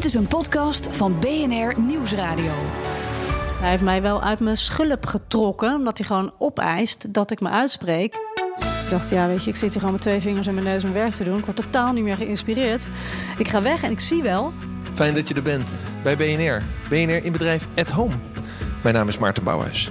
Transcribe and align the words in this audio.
Dit 0.00 0.08
is 0.08 0.14
een 0.14 0.26
podcast 0.26 0.96
van 0.96 1.18
BNR 1.18 1.80
Nieuwsradio. 1.80 2.52
Hij 3.60 3.70
heeft 3.70 3.82
mij 3.82 4.02
wel 4.02 4.22
uit 4.22 4.40
mijn 4.40 4.56
schulp 4.56 5.06
getrokken, 5.06 5.74
omdat 5.74 5.98
hij 5.98 6.06
gewoon 6.06 6.32
opeist 6.38 7.14
dat 7.14 7.30
ik 7.30 7.40
me 7.40 7.48
uitspreek. 7.48 8.14
Ik 8.84 8.90
dacht, 8.90 9.10
ja, 9.10 9.26
weet 9.26 9.44
je, 9.44 9.50
ik 9.50 9.56
zit 9.56 9.70
hier 9.70 9.78
gewoon 9.78 9.92
met 9.92 10.02
twee 10.02 10.20
vingers 10.20 10.46
in 10.46 10.54
mijn 10.54 10.66
neus 10.66 10.82
mijn 10.82 10.94
werk 10.94 11.12
te 11.12 11.24
doen. 11.24 11.38
Ik 11.38 11.44
word 11.44 11.56
totaal 11.56 11.92
niet 11.92 12.04
meer 12.04 12.16
geïnspireerd. 12.16 12.88
Ik 13.38 13.48
ga 13.48 13.62
weg 13.62 13.82
en 13.82 13.90
ik 13.90 14.00
zie 14.00 14.22
wel. 14.22 14.52
Fijn 14.94 15.14
dat 15.14 15.28
je 15.28 15.34
er 15.34 15.42
bent 15.42 15.74
bij 16.02 16.16
BNR. 16.16 16.62
BNR 16.88 17.24
in 17.24 17.32
bedrijf 17.32 17.68
at 17.76 17.90
home. 17.90 18.14
Mijn 18.82 18.94
naam 18.94 19.08
is 19.08 19.18
Maarten 19.18 19.44
Bouwhuis. 19.44 19.90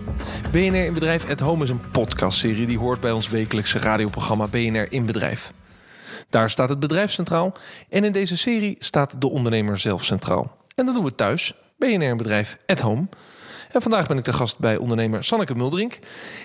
BNR 0.52 0.86
in 0.86 0.94
bedrijf 0.94 1.30
at 1.30 1.40
home 1.40 1.64
is 1.64 1.70
een 1.70 1.82
podcastserie 1.92 2.68
die 2.68 2.80
hoort 2.80 3.00
bij 3.00 3.12
ons 3.12 3.30
wekelijkse 3.30 3.78
radioprogramma 3.78 4.48
BNR 4.48 4.92
in 4.92 5.06
bedrijf. 5.06 5.54
Daar 6.30 6.50
staat 6.50 6.70
het 6.70 6.80
bedrijf 6.80 7.12
centraal 7.12 7.54
en 7.90 8.04
in 8.04 8.12
deze 8.12 8.38
serie 8.38 8.76
staat 8.80 9.22
de 9.22 9.30
ondernemer 9.30 9.78
zelf 9.78 10.04
centraal. 10.04 10.58
En 10.76 10.86
dat 10.86 10.96
doen 10.96 11.04
we 11.04 11.16
thuis, 11.16 11.54
BNR 11.78 12.16
bedrijf 12.16 12.58
at 12.66 12.80
home. 12.80 13.08
En 13.72 13.82
vandaag 13.82 14.08
ben 14.08 14.18
ik 14.18 14.26
de 14.26 14.34
gast 14.34 14.60
bij 14.60 14.78
ondernemer 14.78 15.24
Sanneke 15.24 15.56
Muldrink. 15.56 16.00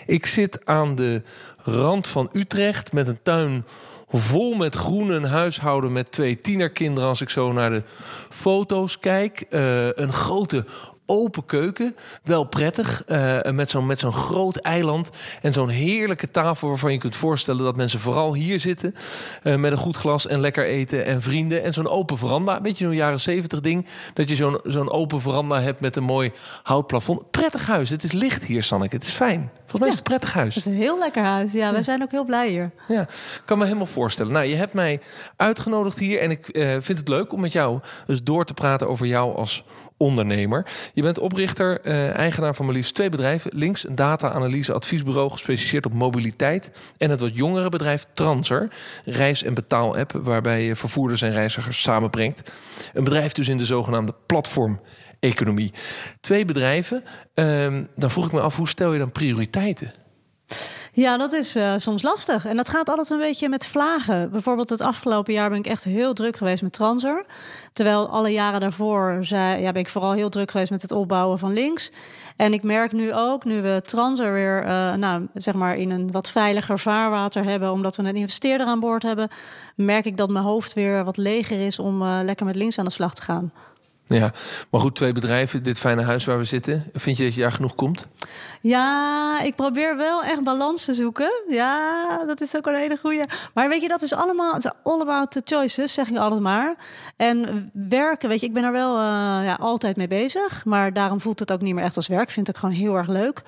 Ik 0.07 0.27
zit 0.27 0.67
aan 0.67 0.95
de 0.95 1.23
rand 1.57 2.07
van 2.07 2.29
Utrecht 2.33 2.93
met 2.93 3.09
een 3.09 3.23
tuin 3.23 3.65
vol 4.09 4.55
met 4.55 4.75
groen, 4.75 5.11
een 5.11 5.25
huishouden 5.25 5.93
met 5.93 6.11
twee 6.11 6.41
tienerkinderen. 6.41 7.09
Als 7.09 7.21
ik 7.21 7.31
zo 7.31 7.53
naar 7.53 7.71
de 7.71 7.83
foto's 8.31 8.99
kijk, 8.99 9.47
uh, 9.51 9.87
een 9.93 10.13
grote 10.13 10.65
open 11.07 11.47
keuken. 11.47 11.97
Wel 12.23 12.45
prettig. 12.45 13.03
Uh, 13.07 13.41
met 13.43 13.71
zo'n 13.71 13.87
met 13.87 13.99
zo'n 13.99 14.13
groot 14.13 14.57
eiland. 14.57 15.11
En 15.43 15.53
zo'n 15.53 15.69
heerlijke 15.69 16.31
tafel 16.31 16.69
waarvan 16.69 16.93
je 16.93 16.99
kunt 16.99 17.17
voorstellen 17.17 17.65
dat 17.65 17.77
mensen 17.77 18.01
vooral 18.01 18.35
hier 18.35 18.61
zitten. 18.61 18.95
Uh, 19.43 19.57
met 19.57 19.73
een 19.73 19.79
goed 19.79 19.97
glas 19.97 20.27
en 20.27 20.41
lekker 20.41 20.65
eten 20.65 21.05
en 21.05 21.23
vrienden. 21.23 21.63
En 21.63 21.73
zo'n 21.73 21.89
open 21.89 22.19
veranda. 22.19 22.61
Weet 22.61 22.79
je, 22.79 22.85
zo'n 22.85 22.95
jaren 22.95 23.21
zeventig 23.21 23.61
ding. 23.61 23.87
Dat 24.15 24.29
je 24.29 24.35
zo'n 24.35 24.61
zo'n 24.63 24.91
open 24.91 25.21
veranda 25.21 25.61
hebt 25.61 25.81
met 25.81 25.97
een 25.97 26.03
mooi 26.03 26.33
houtplafond. 26.63 27.31
Prettig 27.31 27.67
huis. 27.67 27.91
Het 27.91 28.05
is 28.05 28.13
licht 28.13 28.45
hier, 28.45 28.63
Sanneke. 28.63 28.95
Het 28.95 29.05
is 29.05 29.13
fijn. 29.13 29.51
Volgens 29.57 29.81
mij 29.81 29.89
is 29.89 29.95
het 29.95 29.99
een 29.99 30.19
prettig 30.19 30.33
huis. 30.33 30.55
Het 30.55 30.67
is 30.67 30.73
een 30.73 30.79
heel 30.79 30.99
lekker 30.99 31.23
huis. 31.23 31.53
Ja, 31.53 31.73
wij 31.73 31.83
zijn 31.83 32.03
ook 32.03 32.11
heel 32.11 32.25
blij 32.25 32.49
hier. 32.49 32.73
Ja, 32.89 33.01
ik 33.01 33.43
kan 33.45 33.59
me 33.59 33.65
helemaal 33.65 33.87
voorstellen. 33.87 34.33
Nou, 34.33 34.47
je 34.47 34.55
hebt 34.55 34.73
mij 34.73 35.01
uitgenodigd 35.37 35.99
hier. 35.99 36.21
En 36.21 36.31
ik 36.31 36.57
uh, 36.57 36.77
vind 36.81 36.99
het 36.99 37.09
leuk 37.09 37.33
om 37.33 37.41
met 37.41 37.53
jou 37.53 37.81
dus 38.07 38.23
door 38.23 38.45
te 38.45 38.55
praten 38.55 38.89
over 38.89 39.07
jou 39.07 39.35
als 39.35 39.65
ondernemer. 39.97 40.67
Je 40.93 41.03
bent 41.03 41.19
oprichter, 41.19 41.81
uh, 41.87 42.15
eigenaar 42.17 42.55
van 42.55 42.65
maar 42.65 42.75
liefst 42.75 42.95
twee 42.95 43.09
bedrijven. 43.09 43.51
Links 43.55 43.87
een 43.87 43.95
data-analyse 43.95 44.73
adviesbureau 44.73 45.31
gespecialiseerd 45.31 45.87
op 45.87 45.93
mobiliteit. 45.93 46.71
En 46.97 47.11
het 47.11 47.21
wat 47.21 47.37
jongere 47.37 47.69
bedrijf 47.69 48.05
Transer, 48.13 48.69
reis- 49.05 49.43
en 49.43 49.55
betaal-app... 49.55 50.13
waarbij 50.13 50.63
je 50.63 50.77
vervoerders 50.77 51.23
en 51.23 51.33
reizigers 51.33 51.83
samenbrengt. 51.83 52.53
Een 52.93 53.05
bedrijf 53.05 53.33
dus 53.33 53.49
in 53.49 53.57
de 53.57 53.65
zogenaamde 53.65 54.15
platform-economie. 54.27 55.73
Twee 56.21 56.45
bedrijven. 56.45 57.05
Uh, 57.35 57.79
dan 57.97 58.11
vroeg 58.11 58.27
ik 58.27 58.33
me 58.33 58.41
af, 58.41 58.57
hoe 58.57 58.69
stel 58.69 58.93
je 58.93 58.99
dan 58.99 59.13
prioriteiten? 59.13 59.93
Ja, 60.97 61.17
dat 61.17 61.33
is 61.33 61.57
uh, 61.57 61.73
soms 61.77 62.03
lastig. 62.03 62.47
En 62.47 62.57
dat 62.57 62.69
gaat 62.69 62.89
altijd 62.89 63.11
een 63.11 63.19
beetje 63.19 63.49
met 63.49 63.67
vlagen. 63.67 64.31
Bijvoorbeeld 64.31 64.71
het 64.71 64.81
afgelopen 64.81 65.33
jaar 65.33 65.49
ben 65.49 65.59
ik 65.59 65.67
echt 65.67 65.85
heel 65.85 66.13
druk 66.13 66.37
geweest 66.37 66.63
met 66.63 66.73
Transer. 66.73 67.25
Terwijl 67.73 68.09
alle 68.09 68.29
jaren 68.29 68.61
daarvoor 68.61 69.19
zei, 69.21 69.63
ja, 69.63 69.73
ben 69.73 69.83
ik 69.83 69.89
vooral 69.89 70.13
heel 70.13 70.29
druk 70.29 70.51
geweest 70.51 70.71
met 70.71 70.83
het 70.83 70.93
opbouwen 70.93 71.39
van 71.39 71.53
links. 71.53 71.93
En 72.37 72.53
ik 72.53 72.63
merk 72.63 72.93
nu 72.93 73.15
ook, 73.15 73.45
nu 73.45 73.63
we 73.63 73.81
Transer 73.85 74.33
weer 74.33 74.65
uh, 74.65 74.95
nou, 74.95 75.27
zeg 75.35 75.55
maar 75.55 75.77
in 75.77 75.91
een 75.91 76.11
wat 76.11 76.31
veiliger 76.31 76.79
vaarwater 76.79 77.45
hebben, 77.45 77.73
omdat 77.73 77.97
we 77.97 78.03
een 78.03 78.17
investeerder 78.17 78.67
aan 78.67 78.81
boord 78.81 79.03
hebben, 79.03 79.29
merk 79.77 80.05
ik 80.05 80.17
dat 80.17 80.31
mijn 80.31 80.45
hoofd 80.45 80.73
weer 80.73 81.05
wat 81.05 81.17
leger 81.17 81.67
is 81.67 81.79
om 81.79 82.03
uh, 82.03 82.19
lekker 82.23 82.47
met 82.47 82.57
links 82.57 82.79
aan 82.79 82.85
de 82.85 82.91
slag 82.91 83.15
te 83.15 83.23
gaan. 83.23 83.53
Ja, 84.07 84.33
maar 84.71 84.81
goed, 84.81 84.97
twee 84.97 85.13
bedrijven, 85.13 85.63
dit 85.63 85.79
fijne 85.79 86.03
huis 86.03 86.25
waar 86.25 86.39
we 86.39 86.45
zitten. 86.45 86.85
Vind 86.93 87.17
je 87.17 87.25
dat 87.25 87.35
je 87.35 87.41
daar 87.41 87.53
genoeg 87.53 87.75
komt? 87.75 88.07
Ja, 88.61 89.41
ik 89.41 89.55
probeer 89.55 89.97
wel 89.97 90.23
echt 90.23 90.43
balans 90.43 90.85
te 90.85 90.95
zoeken. 90.95 91.31
Ja, 91.49 92.25
dat 92.27 92.41
is 92.41 92.57
ook 92.57 92.67
een 92.67 92.75
hele 92.75 92.97
goede. 92.97 93.25
Maar 93.55 93.69
weet 93.69 93.83
je, 93.83 93.89
dat 93.89 94.03
is 94.03 94.13
allemaal 94.13 94.59
all 94.83 95.01
about 95.01 95.31
the 95.31 95.43
choices, 95.45 95.93
zeg 95.93 96.09
ik 96.09 96.17
altijd 96.17 96.41
maar. 96.41 96.75
En 97.17 97.71
werken, 97.73 98.29
weet 98.29 98.41
je, 98.41 98.47
ik 98.47 98.53
ben 98.53 98.65
er 98.65 98.73
wel 98.73 98.97
uh, 98.97 99.01
ja, 99.45 99.57
altijd 99.61 99.97
mee 99.97 100.09
bezig. 100.09 100.65
Maar 100.65 100.93
daarom 100.93 101.21
voelt 101.21 101.39
het 101.39 101.53
ook 101.53 101.61
niet 101.61 101.75
meer 101.75 101.85
echt 101.85 101.97
als 101.97 102.07
werk. 102.07 102.31
Vind 102.31 102.49
ik 102.49 102.57
gewoon 102.57 102.75
heel 102.75 102.95
erg 102.97 103.09
leuk. 103.09 103.43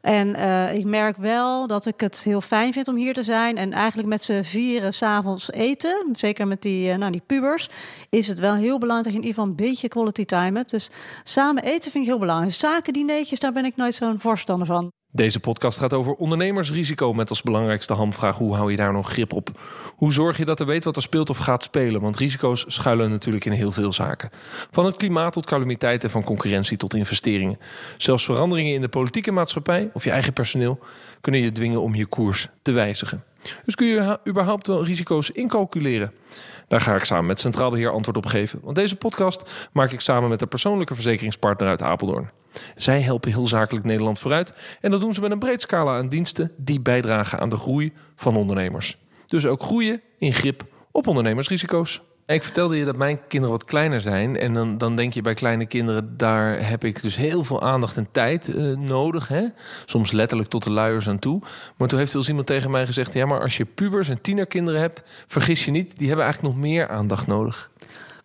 En 0.00 0.28
uh, 0.28 0.74
ik 0.74 0.84
merk 0.84 1.16
wel 1.16 1.66
dat 1.66 1.86
ik 1.86 2.00
het 2.00 2.24
heel 2.24 2.40
fijn 2.40 2.72
vind 2.72 2.88
om 2.88 2.96
hier 2.96 3.14
te 3.14 3.22
zijn. 3.22 3.56
En 3.56 3.72
eigenlijk 3.72 4.08
met 4.08 4.22
z'n 4.22 4.42
vieren 4.42 4.92
s'avonds 4.92 5.52
eten, 5.52 6.08
zeker 6.12 6.46
met 6.46 6.62
die, 6.62 6.90
uh, 6.90 6.96
nou, 6.96 7.12
die 7.12 7.22
pubers, 7.26 7.68
is 8.08 8.26
het 8.26 8.38
wel 8.38 8.54
heel 8.54 8.78
belangrijk 8.78 9.04
dat 9.04 9.12
je 9.12 9.18
in 9.20 9.26
ieder 9.26 9.34
geval 9.34 9.50
een 9.50 9.70
beetje 9.70 9.88
quality 9.88 10.24
time 10.24 10.58
hebt. 10.58 10.70
Dus 10.70 10.90
samen 11.22 11.62
eten 11.62 11.90
vind 11.90 12.04
ik 12.04 12.10
heel 12.10 12.18
belangrijk. 12.18 12.52
Zakendineetjes, 12.52 13.40
daar 13.40 13.52
ben 13.52 13.64
ik 13.64 13.76
nooit 13.76 13.94
zo'n 13.94 14.20
voorstander 14.20 14.66
van. 14.66 14.90
Deze 15.12 15.40
podcast 15.40 15.78
gaat 15.78 15.92
over 15.92 16.12
ondernemersrisico 16.12 17.12
met 17.12 17.28
als 17.28 17.42
belangrijkste 17.42 17.94
hamvraag 17.94 18.36
hoe 18.36 18.54
hou 18.54 18.70
je 18.70 18.76
daar 18.76 18.92
nog 18.92 19.10
grip 19.10 19.32
op? 19.32 19.60
Hoe 19.96 20.12
zorg 20.12 20.36
je 20.36 20.44
dat 20.44 20.60
er 20.60 20.66
weet 20.66 20.84
wat 20.84 20.96
er 20.96 21.02
speelt 21.02 21.30
of 21.30 21.36
gaat 21.36 21.62
spelen? 21.62 22.00
Want 22.00 22.16
risico's 22.16 22.64
schuilen 22.66 23.10
natuurlijk 23.10 23.44
in 23.44 23.52
heel 23.52 23.72
veel 23.72 23.92
zaken. 23.92 24.30
Van 24.70 24.84
het 24.84 24.96
klimaat 24.96 25.32
tot 25.32 25.46
calamiteiten, 25.46 26.10
van 26.10 26.24
concurrentie 26.24 26.76
tot 26.76 26.94
investeringen. 26.94 27.58
Zelfs 27.96 28.24
veranderingen 28.24 28.74
in 28.74 28.80
de 28.80 28.88
politieke 28.88 29.32
maatschappij 29.32 29.90
of 29.92 30.04
je 30.04 30.10
eigen 30.10 30.32
personeel 30.32 30.78
kunnen 31.20 31.40
je 31.40 31.52
dwingen 31.52 31.82
om 31.82 31.94
je 31.94 32.06
koers 32.06 32.48
te 32.62 32.72
wijzigen. 32.72 33.24
Dus 33.64 33.74
kun 33.74 33.86
je 33.86 34.18
überhaupt 34.28 34.66
wel 34.66 34.84
risico's 34.84 35.30
incalculeren? 35.30 36.12
Daar 36.68 36.80
ga 36.80 36.94
ik 36.94 37.04
samen 37.04 37.26
met 37.26 37.40
Centraal 37.40 37.70
Beheer 37.70 37.90
antwoord 37.90 38.16
op 38.16 38.26
geven. 38.26 38.60
Want 38.62 38.76
deze 38.76 38.96
podcast 38.96 39.68
maak 39.72 39.92
ik 39.92 40.00
samen 40.00 40.28
met 40.28 40.40
een 40.42 40.48
persoonlijke 40.48 40.94
verzekeringspartner 40.94 41.68
uit 41.68 41.82
Apeldoorn. 41.82 42.30
Zij 42.76 43.00
helpen 43.00 43.30
heel 43.30 43.46
zakelijk 43.46 43.84
Nederland 43.84 44.18
vooruit. 44.18 44.54
En 44.80 44.90
dat 44.90 45.00
doen 45.00 45.14
ze 45.14 45.20
met 45.20 45.30
een 45.30 45.38
breed 45.38 45.60
scala 45.60 45.96
aan 45.96 46.08
diensten 46.08 46.52
die 46.56 46.80
bijdragen 46.80 47.40
aan 47.40 47.48
de 47.48 47.56
groei 47.56 47.92
van 48.16 48.36
ondernemers. 48.36 48.98
Dus 49.26 49.46
ook 49.46 49.62
groeien 49.62 50.00
in 50.18 50.32
grip 50.32 50.64
op 50.90 51.06
ondernemersrisico's. 51.06 52.02
Ik 52.34 52.42
vertelde 52.42 52.76
je 52.76 52.84
dat 52.84 52.96
mijn 52.96 53.20
kinderen 53.28 53.56
wat 53.56 53.64
kleiner 53.64 54.00
zijn. 54.00 54.36
En 54.36 54.54
dan, 54.54 54.78
dan 54.78 54.96
denk 54.96 55.12
je 55.12 55.22
bij 55.22 55.34
kleine 55.34 55.66
kinderen, 55.66 56.16
daar 56.16 56.68
heb 56.68 56.84
ik 56.84 57.02
dus 57.02 57.16
heel 57.16 57.44
veel 57.44 57.62
aandacht 57.62 57.96
en 57.96 58.08
tijd 58.10 58.48
uh, 58.48 58.76
nodig. 58.76 59.28
Hè? 59.28 59.44
Soms 59.84 60.12
letterlijk 60.12 60.50
tot 60.50 60.62
de 60.62 60.70
luiers 60.70 61.08
aan 61.08 61.18
toe. 61.18 61.42
Maar 61.76 61.88
toen 61.88 61.98
heeft 61.98 62.12
wel 62.12 62.26
iemand 62.26 62.46
tegen 62.46 62.70
mij 62.70 62.86
gezegd: 62.86 63.14
ja, 63.14 63.26
maar 63.26 63.40
als 63.40 63.56
je 63.56 63.64
pubers 63.64 64.08
en 64.08 64.20
tienerkinderen 64.20 64.80
hebt, 64.80 65.02
vergis 65.26 65.64
je 65.64 65.70
niet, 65.70 65.98
die 65.98 66.06
hebben 66.06 66.24
eigenlijk 66.24 66.54
nog 66.54 66.64
meer 66.64 66.88
aandacht 66.88 67.26
nodig. 67.26 67.70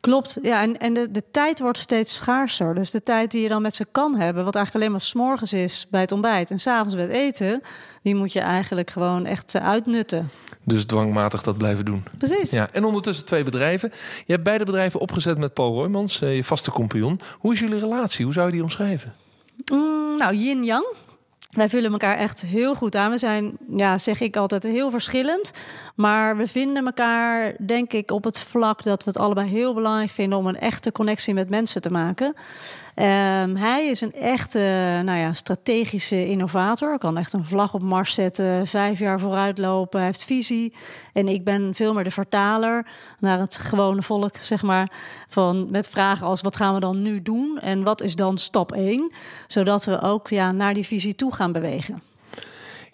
Klopt, 0.06 0.38
ja, 0.42 0.62
en, 0.62 0.78
en 0.78 0.94
de, 0.94 1.12
de 1.12 1.24
tijd 1.32 1.60
wordt 1.60 1.78
steeds 1.78 2.16
schaarser. 2.16 2.76
Dus 2.76 2.92
de 2.92 3.04
tijd 3.04 3.32
die 3.32 3.42
je 3.42 3.50
dan 3.50 3.62
met 3.62 3.76
ze 3.76 3.86
kan 3.92 4.16
hebben, 4.16 4.44
wat 4.46 4.56
eigenlijk 4.56 4.86
alleen 4.86 4.98
maar 4.98 5.08
s'morgens 5.08 5.54
is 5.54 5.88
bij 5.90 6.02
het 6.02 6.12
ontbijt 6.12 6.52
en 6.52 6.60
s'avonds 6.60 6.96
bij 6.96 7.04
het 7.04 7.14
eten, 7.14 7.62
die 8.02 8.16
moet 8.16 8.34
je 8.34 8.40
eigenlijk 8.40 8.90
gewoon 8.90 9.26
echt 9.26 9.56
uitnutten. 9.56 10.30
Dus 10.64 10.86
dwangmatig 10.86 11.44
dat 11.44 11.58
blijven 11.58 11.86
doen. 11.86 12.04
Precies. 12.18 12.50
Ja, 12.50 12.70
en 12.72 12.86
ondertussen 12.86 13.26
twee 13.26 13.44
bedrijven. 13.44 13.92
Je 14.26 14.32
hebt 14.32 14.44
beide 14.44 14.66
bedrijven 14.66 15.00
opgezet 15.00 15.38
met 15.38 15.54
Paul 15.54 15.74
Roymans, 15.74 16.20
je 16.20 16.44
vaste 16.44 16.72
compagnon. 16.72 17.20
Hoe 17.40 17.54
is 17.54 17.60
jullie 17.60 17.80
relatie? 17.80 18.26
Hoe 18.26 18.34
zou 18.34 18.46
je 18.46 18.52
die 18.52 18.64
omschrijven? 18.64 19.14
Mm, 19.72 20.18
nou, 20.18 20.36
yin-yang. 20.36 20.86
Wij 21.56 21.70
vullen 21.70 21.92
elkaar 21.92 22.18
echt 22.18 22.42
heel 22.42 22.76
goed 22.76 22.96
aan. 22.96 23.12
We 23.12 23.18
zijn, 23.18 23.58
ja, 23.76 23.98
zeg 23.98 24.22
ik 24.22 24.36
altijd, 24.36 24.64
heel 24.64 24.92
verschillend. 24.92 25.52
Maar 25.96 26.38
we 26.38 26.48
vinden 26.48 26.86
elkaar, 26.86 27.56
denk 27.66 27.94
ik, 27.94 28.12
op 28.12 28.24
het 28.24 28.40
vlak 28.40 28.84
dat 28.84 29.04
we 29.04 29.10
het 29.10 29.20
allebei 29.20 29.50
heel 29.50 29.74
belangrijk 29.74 30.10
vinden 30.10 30.40
om 30.40 30.48
een 30.48 30.60
echte 30.60 30.92
connectie 30.92 31.34
met 31.34 31.50
mensen 31.50 31.82
te 31.82 31.92
maken. 31.92 32.34
Um, 32.96 33.56
hij 33.56 33.88
is 33.90 34.02
een 34.02 34.14
echte 34.14 34.60
nou 35.06 35.20
ja, 35.20 35.34
strategische 35.34 36.28
innovator. 36.28 36.98
Kan 36.98 37.18
echt 37.18 37.34
een 37.34 37.46
vlag 37.46 37.74
op 37.74 37.82
Mars 37.82 38.14
zetten, 38.14 38.68
vijf 38.68 39.00
jaar 39.00 39.20
vooruitlopen. 39.20 40.02
Heeft 40.02 40.24
visie. 40.24 40.74
En 41.14 41.28
ik 41.28 41.44
ben 41.44 41.74
veel 41.74 41.94
meer 41.94 42.04
de 42.04 42.12
vertaler 42.12 42.88
naar 43.20 43.40
het 43.40 43.58
gewone 43.58 44.02
volk, 44.02 44.36
zeg 44.40 44.64
maar. 44.64 44.92
Van, 45.28 45.72
met 45.72 45.90
vragen 45.90 46.28
als 46.28 46.42
wat 46.42 46.56
gaan 46.56 46.74
we 46.74 46.80
dan 46.80 47.02
nu 47.02 47.22
doen? 47.22 47.60
En 47.62 47.84
wat 47.84 48.02
is 48.02 48.16
dan 48.16 48.38
stap 48.38 48.72
één? 48.72 49.12
Zodat 49.48 49.86
we 49.86 50.02
ook 50.02 50.28
ja, 50.30 50.52
naar 50.52 50.74
die 50.74 50.86
visie 50.86 51.16
toe 51.16 51.34
gaan 51.34 51.52
bewegen. 51.52 52.02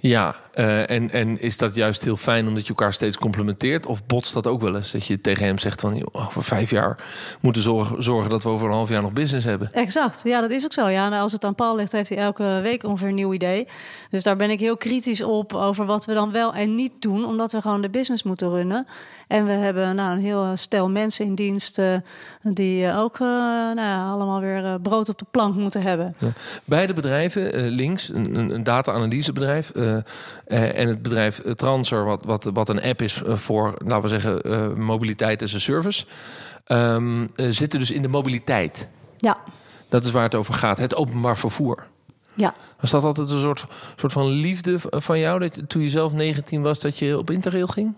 Ja, 0.02 0.36
uh, 0.56 0.90
en, 0.90 1.12
en 1.12 1.42
is 1.42 1.58
dat 1.58 1.76
juist 1.76 2.04
heel 2.04 2.18
fijn 2.18 2.48
omdat 2.48 2.64
je 2.64 2.70
elkaar 2.70 2.94
steeds 2.94 3.18
complementeert? 3.18 3.86
Of 3.86 4.06
botst 4.06 4.34
dat 4.34 4.48
ook 4.48 4.62
wel 4.62 4.76
eens? 4.76 4.92
Dat 4.92 5.06
je 5.06 5.22
tegen 5.22 5.46
hem 5.46 5.58
zegt 5.58 5.82
van 5.82 5.96
joh, 5.96 6.26
over 6.26 6.44
vijf 6.44 6.70
jaar 6.70 6.98
moeten 7.40 7.62
zorgen, 7.62 8.04
zorgen 8.04 8.30
dat 8.30 8.44
we 8.44 8.50
over 8.50 8.68
een 8.68 8.74
half 8.74 8.90
jaar 8.90 9.02
nog 9.02 9.14
business 9.14 9.46
hebben. 9.46 9.72
Exact, 9.72 10.22
ja, 10.24 10.42
dat 10.42 10.50
is 10.50 10.64
ook 10.64 10.74
zo. 10.74 10.88
Ja, 10.88 11.10
nou, 11.10 11.22
als 11.22 11.32
het 11.32 11.44
aan 11.44 11.56
Paul 11.56 11.76
ligt, 11.76 11.92
heeft 11.92 12.10
hij 12.10 12.18
elke 12.18 12.60
week 12.64 12.84
ongeveer 12.84 13.08
een 13.08 13.16
nieuw 13.16 13.34
idee. 13.34 13.68
Dus 14.10 14.24
daar 14.24 14.36
ben 14.36 14.50
ik 14.50 14.60
heel 14.60 14.78
kritisch 14.78 15.24
op 15.24 15.54
over 15.54 15.86
wat 15.86 16.06
we 16.06 16.14
dan 16.14 16.32
wel 16.32 16.54
en 16.54 16.76
niet 16.76 16.92
doen, 17.00 17.26
omdat 17.26 17.52
we 17.52 17.62
gewoon 17.62 17.82
de 17.82 17.90
business 17.90 18.24
moeten 18.24 18.50
runnen. 18.50 18.88
En 19.28 19.46
we 19.46 19.52
hebben 19.52 19.96
nou, 19.96 20.12
een 20.12 20.24
heel 20.24 20.58
stel 20.58 20.90
mensen 20.90 21.26
in 21.26 21.36
dienst 21.36 21.80
uh, 21.80 21.96
die 22.42 22.94
ook 22.94 23.14
uh, 23.14 23.28
nou 23.28 23.80
ja, 23.80 24.10
allemaal 24.10 24.40
weer 24.40 24.80
brood 24.80 25.10
op 25.10 25.18
de 25.18 25.26
plank 25.32 25.56
moeten 25.56 25.82
hebben. 25.82 26.16
Ja. 26.18 26.34
Beide 26.66 26.94
bedrijven, 26.94 27.70
links, 27.70 28.10
een, 28.10 28.36
een 28.36 28.64
data-analysebedrijf 28.64 29.70
eh, 29.70 29.91
eh, 29.91 29.91
en 30.46 30.88
het 30.88 31.02
bedrijf 31.02 31.42
Transer, 31.56 32.06
wat, 32.06 32.26
wat, 32.26 32.50
wat 32.54 32.70
een 32.70 32.82
app 32.82 33.02
is 33.02 33.22
voor, 33.26 33.74
laten 33.86 34.02
we 34.02 34.08
zeggen, 34.08 34.42
eh, 34.42 34.74
mobiliteit 34.74 35.42
as 35.42 35.56
a 35.56 35.60
service, 35.60 36.06
eh, 36.66 36.98
zitten 37.50 37.80
dus 37.80 37.92
in 37.92 38.02
de 38.02 38.08
mobiliteit. 38.08 38.88
Ja, 39.18 39.38
Dat 39.90 40.06
is 40.06 40.12
waar 40.12 40.24
het 40.24 40.36
over 40.36 40.54
gaat, 40.54 40.78
het 40.78 40.96
openbaar 40.96 41.38
vervoer. 41.38 41.88
ja. 42.34 42.54
Was 42.80 42.90
dat 42.92 43.04
altijd 43.04 43.30
een 43.30 43.40
soort, 43.40 43.66
soort 43.96 44.12
van 44.14 44.28
liefde 44.28 44.76
van 44.80 45.20
jou, 45.20 45.40
dat 45.40 45.60
toen 45.70 45.82
je 45.82 45.90
zelf 45.90 46.14
19 46.14 46.62
was, 46.62 46.80
dat 46.80 46.98
je 46.98 47.18
op 47.18 47.30
Interrail 47.32 47.68
ging? 47.68 47.94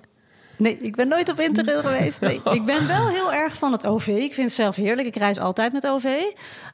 Nee, 0.58 0.78
ik 0.82 0.96
ben 0.96 1.08
nooit 1.08 1.30
op 1.30 1.40
Interrail 1.40 1.82
geweest. 1.82 2.22
Nee. 2.22 2.42
Ik 2.52 2.66
ben 2.66 2.88
wel 2.88 3.08
heel 3.08 3.34
erg 3.34 3.54
van 3.58 3.72
het 3.72 3.86
OV. 3.86 4.08
Ik 4.08 4.34
vind 4.34 4.48
het 4.48 4.56
zelf 4.56 4.76
heerlijk. 4.76 5.08
Ik 5.08 5.16
reis 5.16 5.40
altijd 5.40 5.74
met 5.74 5.88
OV. 5.88 6.06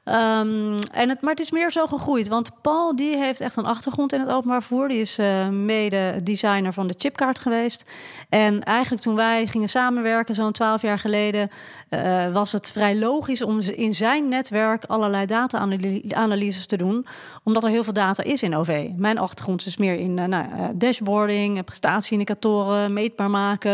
Ehm, 0.03 0.77
en 0.91 1.09
het, 1.09 1.21
maar 1.21 1.31
het 1.31 1.39
is 1.39 1.51
meer 1.51 1.71
zo 1.71 1.85
gegroeid. 1.85 2.27
Want 2.27 2.61
Paul 2.61 2.95
die 2.95 3.17
heeft 3.17 3.41
echt 3.41 3.55
een 3.55 3.65
achtergrond 3.65 4.13
in 4.13 4.19
het 4.19 4.29
openbaar 4.29 4.63
vervoer. 4.63 4.87
Die 4.87 4.99
is 4.99 5.17
eh, 5.17 5.47
mede 5.47 6.15
designer 6.23 6.73
van 6.73 6.87
de 6.87 6.95
chipkaart 6.97 7.39
geweest. 7.39 7.85
En 8.29 8.63
eigenlijk 8.63 9.03
toen 9.03 9.15
wij 9.15 9.47
gingen 9.47 9.69
samenwerken, 9.69 10.35
zo'n 10.35 10.51
twaalf 10.51 10.81
jaar 10.81 10.99
geleden... 10.99 11.49
eh, 11.89 12.31
was 12.31 12.51
het 12.51 12.71
vrij 12.71 12.95
logisch 12.95 13.41
om 13.41 13.59
in 13.59 13.95
zijn 13.95 14.27
netwerk 14.27 14.85
allerlei 14.85 15.25
data-analyses 15.25 16.65
te 16.65 16.77
doen. 16.77 17.05
Omdat 17.43 17.63
er 17.63 17.69
heel 17.69 17.83
veel 17.83 17.93
data 17.93 18.23
is 18.23 18.43
in 18.43 18.55
OV. 18.55 18.89
Mijn 18.95 19.17
achtergrond 19.17 19.65
is 19.65 19.77
meer 19.77 19.99
in 19.99 20.19
eh, 20.19 20.25
nou, 20.25 20.45
eh, 20.51 20.65
dashboarding, 20.75 21.57
eh, 21.57 21.63
prestatieindicatoren, 21.63 22.93
meetbaar 22.93 23.29
maken. 23.29 23.68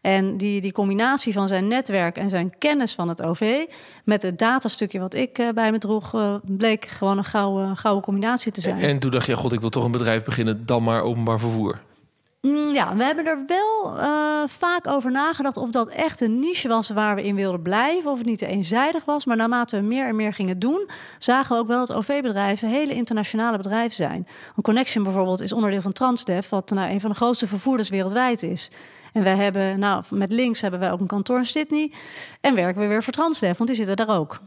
En 0.00 0.36
die, 0.36 0.60
die 0.60 0.72
combinatie 0.72 1.32
van 1.32 1.48
zijn 1.48 1.68
netwerk 1.68 2.16
en 2.16 2.28
zijn 2.30 2.58
kennis 2.58 2.94
van 2.94 3.08
het 3.08 3.22
OV... 3.22 3.64
met 4.04 4.22
het 4.22 4.38
datastukje 4.38 4.98
wat 4.98 5.14
ik 5.14 5.38
eh, 5.38 5.48
bij 5.54 5.70
me 5.70 5.78
droeg... 5.78 6.14
eh, 6.14 6.34
bleek 6.42 6.86
gewoon 6.86 7.18
een 7.18 7.24
gouden, 7.24 7.76
gouden 7.76 8.04
combinatie 8.04 8.52
te 8.52 8.60
zijn. 8.60 8.80
En 8.80 8.98
toen 8.98 9.10
dacht 9.10 9.26
je, 9.26 9.36
god, 9.36 9.52
ik 9.52 9.60
wil 9.60 9.70
toch 9.70 9.84
een 9.84 9.90
bedrijf 9.90 10.24
beginnen, 10.24 10.66
dan 10.66 10.82
maar 10.82 11.02
openbaar 11.02 11.38
vervoer. 11.38 11.80
Mm, 12.46 12.74
Ja, 12.74 12.96
we 12.96 13.04
hebben 13.04 13.26
er 13.26 13.42
wel 13.46 13.98
eh, 13.98 14.48
vaak 14.48 14.86
over 14.86 15.10
nagedacht 15.10 15.56
of 15.56 15.70
dat 15.70 15.88
echt 15.88 16.20
een 16.20 16.38
niche 16.38 16.68
was 16.68 16.90
waar 16.90 17.14
we 17.14 17.22
in 17.22 17.34
wilden 17.34 17.62
blijven. 17.62 18.10
Of 18.10 18.18
het 18.18 18.26
niet 18.26 18.38
te 18.38 18.46
eenzijdig 18.46 19.04
was. 19.04 19.24
Maar 19.24 19.36
naarmate 19.36 19.76
we 19.76 19.82
meer 19.82 20.08
en 20.08 20.16
meer 20.16 20.34
gingen 20.34 20.58
doen, 20.58 20.88
zagen 21.18 21.54
we 21.54 21.62
ook 21.62 21.68
wel 21.68 21.86
dat 21.86 21.96
OV-bedrijven 21.96 22.68
hele 22.68 22.94
internationale 22.94 23.56
bedrijven 23.56 23.94
zijn. 23.94 24.26
Een 24.56 24.62
Connection 24.62 25.02
bijvoorbeeld 25.04 25.40
is 25.40 25.52
onderdeel 25.52 25.80
van 25.80 25.92
Transdev, 25.92 26.48
wat 26.48 26.70
nou, 26.70 26.90
een 26.90 27.00
van 27.00 27.10
de 27.10 27.16
grootste 27.16 27.46
vervoerders 27.46 27.88
wereldwijd 27.88 28.42
is. 28.42 28.70
En 29.16 29.22
wij 29.22 29.36
hebben, 29.36 29.78
nou, 29.78 30.04
met 30.10 30.32
links 30.32 30.60
hebben 30.60 30.80
wij 30.80 30.92
ook 30.92 31.00
een 31.00 31.06
kantoor 31.06 31.38
in 31.38 31.46
Sydney. 31.46 31.92
En 32.40 32.54
werken 32.54 32.80
we 32.80 32.86
weer 32.86 33.02
voor 33.02 33.12
Transdev, 33.12 33.56
want 33.56 33.68
die 33.68 33.78
zitten 33.78 34.06
daar 34.06 34.16
ook. 34.16 34.40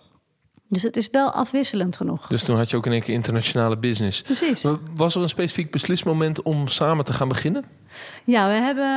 Dus 0.67 0.83
het 0.83 0.97
is 0.97 1.09
wel 1.11 1.31
afwisselend 1.31 1.97
genoeg. 1.97 2.27
Dus 2.27 2.43
toen 2.43 2.57
had 2.57 2.69
je 2.69 2.77
ook 2.77 2.85
in 2.85 2.91
één 2.91 3.01
keer 3.01 3.13
internationale 3.13 3.77
business. 3.77 4.21
Precies. 4.21 4.65
Was 4.95 5.15
er 5.15 5.21
een 5.21 5.29
specifiek 5.29 5.71
beslismoment 5.71 6.41
om 6.41 6.67
samen 6.67 7.05
te 7.05 7.13
gaan 7.13 7.27
beginnen? 7.27 7.65
Ja, 8.23 8.47
we 8.47 8.53
hebben 8.53 8.87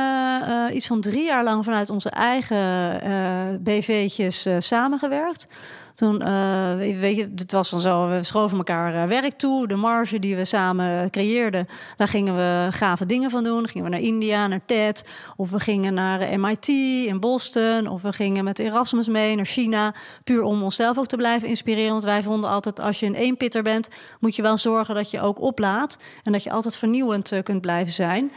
eh, 0.47 0.75
iets 0.75 0.87
van 0.87 1.01
drie 1.01 1.25
jaar 1.25 1.43
lang 1.43 1.63
vanuit 1.63 1.89
onze 1.89 2.09
eigen 2.09 3.01
eh, 3.01 3.11
BV'tjes 3.59 4.45
eh, 4.45 4.55
samengewerkt. 4.59 5.47
Toen, 5.93 6.21
eh, 6.21 6.75
weet 6.75 7.15
je, 7.15 7.31
het 7.35 7.51
was 7.51 7.69
dan 7.69 7.79
zo, 7.79 8.09
we 8.09 8.23
schoven 8.23 8.57
elkaar 8.57 9.03
eh, 9.03 9.07
werk 9.07 9.33
toe. 9.33 9.67
De 9.67 9.75
marge 9.75 10.19
die 10.19 10.35
we 10.35 10.45
samen 10.45 11.09
creëerden, 11.09 11.67
daar 11.95 12.07
gingen 12.07 12.35
we 12.35 12.67
gave 12.71 13.05
dingen 13.05 13.29
van 13.29 13.43
doen. 13.43 13.67
Gingen 13.67 13.83
we 13.83 13.89
naar 13.89 14.05
India, 14.05 14.47
naar 14.47 14.65
TED. 14.65 15.05
Of 15.35 15.51
we 15.51 15.59
gingen 15.59 15.93
naar 15.93 16.39
MIT 16.39 16.67
in 17.07 17.19
Boston. 17.19 17.87
Of 17.87 18.01
we 18.01 18.11
gingen 18.11 18.43
met 18.43 18.59
Erasmus 18.59 19.07
mee 19.07 19.35
naar 19.35 19.45
China. 19.45 19.93
Puur 20.23 20.41
om 20.41 20.63
onszelf 20.63 20.97
ook 20.97 21.07
te 21.07 21.15
blijven 21.15 21.47
inspireren. 21.47 21.91
Want 21.91 22.03
wij 22.03 22.23
vonden 22.23 22.49
altijd, 22.49 22.79
als 22.79 22.99
je 22.99 23.05
een 23.05 23.15
eenpitter 23.15 23.63
bent... 23.63 23.89
moet 24.19 24.35
je 24.35 24.41
wel 24.41 24.57
zorgen 24.57 24.95
dat 24.95 25.11
je 25.11 25.21
ook 25.21 25.41
oplaadt. 25.41 25.97
En 26.23 26.31
dat 26.31 26.43
je 26.43 26.51
altijd 26.51 26.77
vernieuwend 26.77 27.31
eh, 27.31 27.43
kunt 27.43 27.61
blijven 27.61 27.93
zijn. 27.93 28.31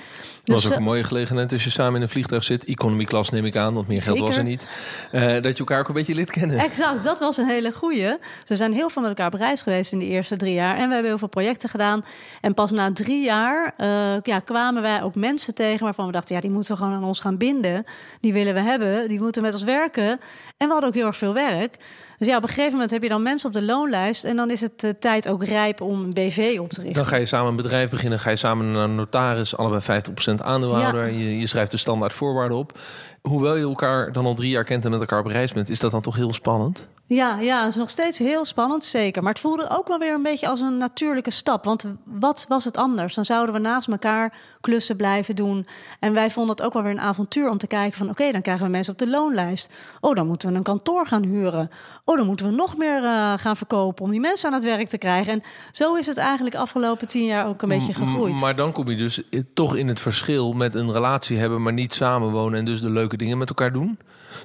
Dat 0.44 0.54
was 0.54 0.64
ook 0.64 0.70
eh, 0.70 0.76
een 0.76 0.82
mooie 0.82 1.04
gelegenheid 1.04 1.52
als 1.52 1.64
je 1.64 1.70
samen 1.70 1.94
in 1.94 2.02
een 2.02 2.08
vliegtuig 2.08 2.44
zit. 2.44 2.64
Economy 2.64 3.04
class 3.04 3.30
neem 3.30 3.44
ik 3.44 3.56
aan, 3.56 3.74
want 3.74 3.88
meer 3.88 4.02
geld 4.02 4.18
was 4.18 4.36
er 4.36 4.44
niet. 4.44 4.66
Dat 5.10 5.52
je 5.52 5.58
elkaar 5.58 5.80
ook 5.80 5.88
een 5.88 5.94
beetje 5.94 6.14
lid 6.14 6.30
kennen. 6.30 6.58
Exact, 6.58 7.04
dat 7.04 7.18
was 7.18 7.36
een 7.36 7.45
hele 7.46 7.72
goeie. 7.72 8.16
Ze 8.44 8.56
zijn 8.56 8.72
heel 8.72 8.90
veel 8.90 9.02
met 9.02 9.10
elkaar 9.10 9.32
op 9.32 9.38
reis 9.38 9.62
geweest 9.62 9.92
in 9.92 9.98
de 9.98 10.06
eerste 10.06 10.36
drie 10.36 10.54
jaar. 10.54 10.76
En 10.76 10.86
we 10.86 10.92
hebben 10.92 11.10
heel 11.10 11.18
veel 11.18 11.28
projecten 11.28 11.68
gedaan. 11.68 12.04
En 12.40 12.54
pas 12.54 12.70
na 12.70 12.92
drie 12.92 13.24
jaar 13.24 13.74
eh, 13.76 14.20
ja, 14.22 14.38
kwamen 14.38 14.82
wij 14.82 15.02
ook 15.02 15.14
mensen 15.14 15.54
tegen 15.54 15.84
waarvan 15.84 16.06
we 16.06 16.12
dachten... 16.12 16.34
ja, 16.34 16.40
die 16.40 16.50
moeten 16.50 16.72
we 16.72 16.78
gewoon 16.82 16.94
aan 16.94 17.04
ons 17.04 17.20
gaan 17.20 17.36
binden. 17.36 17.84
Die 18.20 18.32
willen 18.32 18.54
we 18.54 18.60
hebben, 18.60 19.08
die 19.08 19.20
moeten 19.20 19.42
met 19.42 19.52
ons 19.52 19.62
werken. 19.62 20.08
En 20.56 20.66
we 20.66 20.72
hadden 20.72 20.88
ook 20.88 20.94
heel 20.94 21.06
erg 21.06 21.16
veel 21.16 21.34
werk. 21.34 21.76
Dus 22.18 22.26
ja, 22.26 22.36
op 22.36 22.42
een 22.42 22.48
gegeven 22.48 22.72
moment 22.72 22.90
heb 22.90 23.02
je 23.02 23.08
dan 23.08 23.22
mensen 23.22 23.48
op 23.48 23.54
de 23.54 23.62
loonlijst... 23.62 24.24
en 24.24 24.36
dan 24.36 24.50
is 24.50 24.60
het 24.60 24.84
eh, 24.84 24.90
tijd 24.98 25.28
ook 25.28 25.44
rijp 25.44 25.80
om 25.80 26.02
een 26.02 26.12
BV 26.12 26.56
op 26.60 26.70
te 26.70 26.80
richten. 26.80 27.02
Dan 27.02 27.06
ga 27.06 27.16
je 27.16 27.26
samen 27.26 27.48
een 27.50 27.56
bedrijf 27.56 27.90
beginnen, 27.90 28.18
ga 28.18 28.30
je 28.30 28.36
samen 28.36 28.70
naar 28.70 28.84
een 28.84 28.94
notaris, 28.94 29.56
allebei 29.56 30.02
50% 30.30 30.34
aandeelhouder. 30.42 31.12
Je, 31.12 31.38
je 31.38 31.46
schrijft 31.46 31.70
de 31.70 31.76
standaard 31.76 32.12
voorwaarden 32.12 32.58
op. 32.58 32.78
Hoewel 33.28 33.56
je 33.56 33.62
elkaar 33.64 34.12
dan 34.12 34.26
al 34.26 34.34
drie 34.34 34.50
jaar 34.50 34.64
kent 34.64 34.84
en 34.84 34.90
met 34.90 35.00
elkaar 35.00 35.18
op 35.20 35.26
reis 35.26 35.52
bent, 35.52 35.68
is 35.68 35.80
dat 35.80 35.90
dan 35.90 36.00
toch 36.00 36.16
heel 36.16 36.32
spannend? 36.32 36.88
Ja, 37.08 37.38
ja, 37.40 37.58
het 37.60 37.68
is 37.68 37.76
nog 37.76 37.90
steeds 37.90 38.18
heel 38.18 38.44
spannend, 38.44 38.84
zeker. 38.84 39.22
Maar 39.22 39.32
het 39.32 39.40
voelde 39.40 39.68
ook 39.70 39.88
wel 39.88 39.98
weer 39.98 40.14
een 40.14 40.22
beetje 40.22 40.48
als 40.48 40.60
een 40.60 40.76
natuurlijke 40.76 41.30
stap. 41.30 41.64
Want 41.64 41.86
wat 42.04 42.44
was 42.48 42.64
het 42.64 42.76
anders? 42.76 43.14
Dan 43.14 43.24
zouden 43.24 43.54
we 43.54 43.60
naast 43.60 43.88
elkaar 43.88 44.32
klussen 44.60 44.96
blijven 44.96 45.36
doen. 45.36 45.66
En 46.00 46.12
wij 46.12 46.30
vonden 46.30 46.56
het 46.56 46.64
ook 46.64 46.72
wel 46.72 46.82
weer 46.82 46.90
een 46.92 47.00
avontuur 47.00 47.50
om 47.50 47.58
te 47.58 47.66
kijken 47.66 47.98
van... 47.98 48.10
oké, 48.10 48.32
dan 48.32 48.42
krijgen 48.42 48.64
we 48.64 48.70
mensen 48.70 48.92
op 48.92 48.98
de 48.98 49.08
loonlijst. 49.08 49.72
Oh, 50.00 50.14
dan 50.14 50.26
moeten 50.26 50.48
we 50.50 50.56
een 50.56 50.62
kantoor 50.62 51.06
gaan 51.06 51.22
huren. 51.24 51.70
Oh, 52.04 52.16
dan 52.16 52.26
moeten 52.26 52.46
we 52.46 52.52
nog 52.52 52.76
meer 52.76 53.04
eh, 53.04 53.32
gaan 53.36 53.56
verkopen 53.56 54.04
om 54.04 54.10
die 54.10 54.20
mensen 54.20 54.48
aan 54.48 54.54
het 54.54 54.64
werk 54.64 54.88
te 54.88 54.98
krijgen. 54.98 55.32
En 55.32 55.42
zo 55.72 55.94
is 55.94 56.06
het 56.06 56.16
eigenlijk 56.18 56.56
afgelopen 56.56 57.06
tien 57.06 57.24
jaar 57.24 57.46
ook 57.46 57.62
een 57.62 57.68
beetje 57.68 57.94
gegroeid. 57.94 58.40
Maar 58.40 58.56
dan 58.56 58.72
kom 58.72 58.88
je 58.90 58.96
dus 58.96 59.22
i- 59.30 59.44
toch 59.54 59.76
in 59.76 59.88
het 59.88 60.00
verschil 60.00 60.52
met 60.52 60.74
een 60.74 60.92
relatie 60.92 61.36
hebben, 61.38 61.62
maar 61.62 61.72
niet 61.72 61.94
samenwonen 61.94 62.58
en 62.58 62.64
dus 62.64 62.80
de 62.80 62.90
leuke 62.90 63.15
dingen 63.16 63.38
met 63.38 63.48
elkaar 63.48 63.72
doen. 63.72 63.98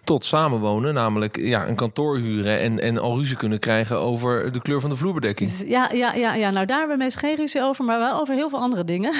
Tot 0.03 0.25
samenwonen, 0.25 0.93
namelijk 0.93 1.37
ja, 1.37 1.67
een 1.67 1.75
kantoor 1.75 2.17
huren 2.17 2.59
en, 2.59 2.79
en 2.79 2.97
al 2.97 3.17
ruzie 3.17 3.37
kunnen 3.37 3.59
krijgen 3.59 3.99
over 3.99 4.51
de 4.51 4.61
kleur 4.61 4.81
van 4.81 4.89
de 4.89 4.95
vloerbedekking. 4.95 5.49
Ja, 5.65 5.89
ja, 5.93 6.13
ja, 6.13 6.33
ja, 6.33 6.49
nou 6.49 6.65
daar 6.65 6.79
hebben 6.79 6.97
we 6.97 7.03
meestal 7.03 7.29
geen 7.29 7.37
ruzie 7.37 7.61
over, 7.61 7.85
maar 7.85 7.99
wel 7.99 8.19
over 8.19 8.35
heel 8.35 8.49
veel 8.49 8.59
andere 8.59 8.83
dingen. 8.83 9.13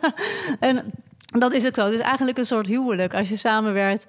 en 0.60 0.92
dat 1.38 1.52
is 1.52 1.66
ook 1.66 1.74
zo. 1.74 1.84
Het 1.84 1.94
is 1.94 2.00
eigenlijk 2.00 2.38
een 2.38 2.44
soort 2.46 2.66
huwelijk 2.66 3.14
als 3.14 3.28
je 3.28 3.36
samenwerkt. 3.36 4.06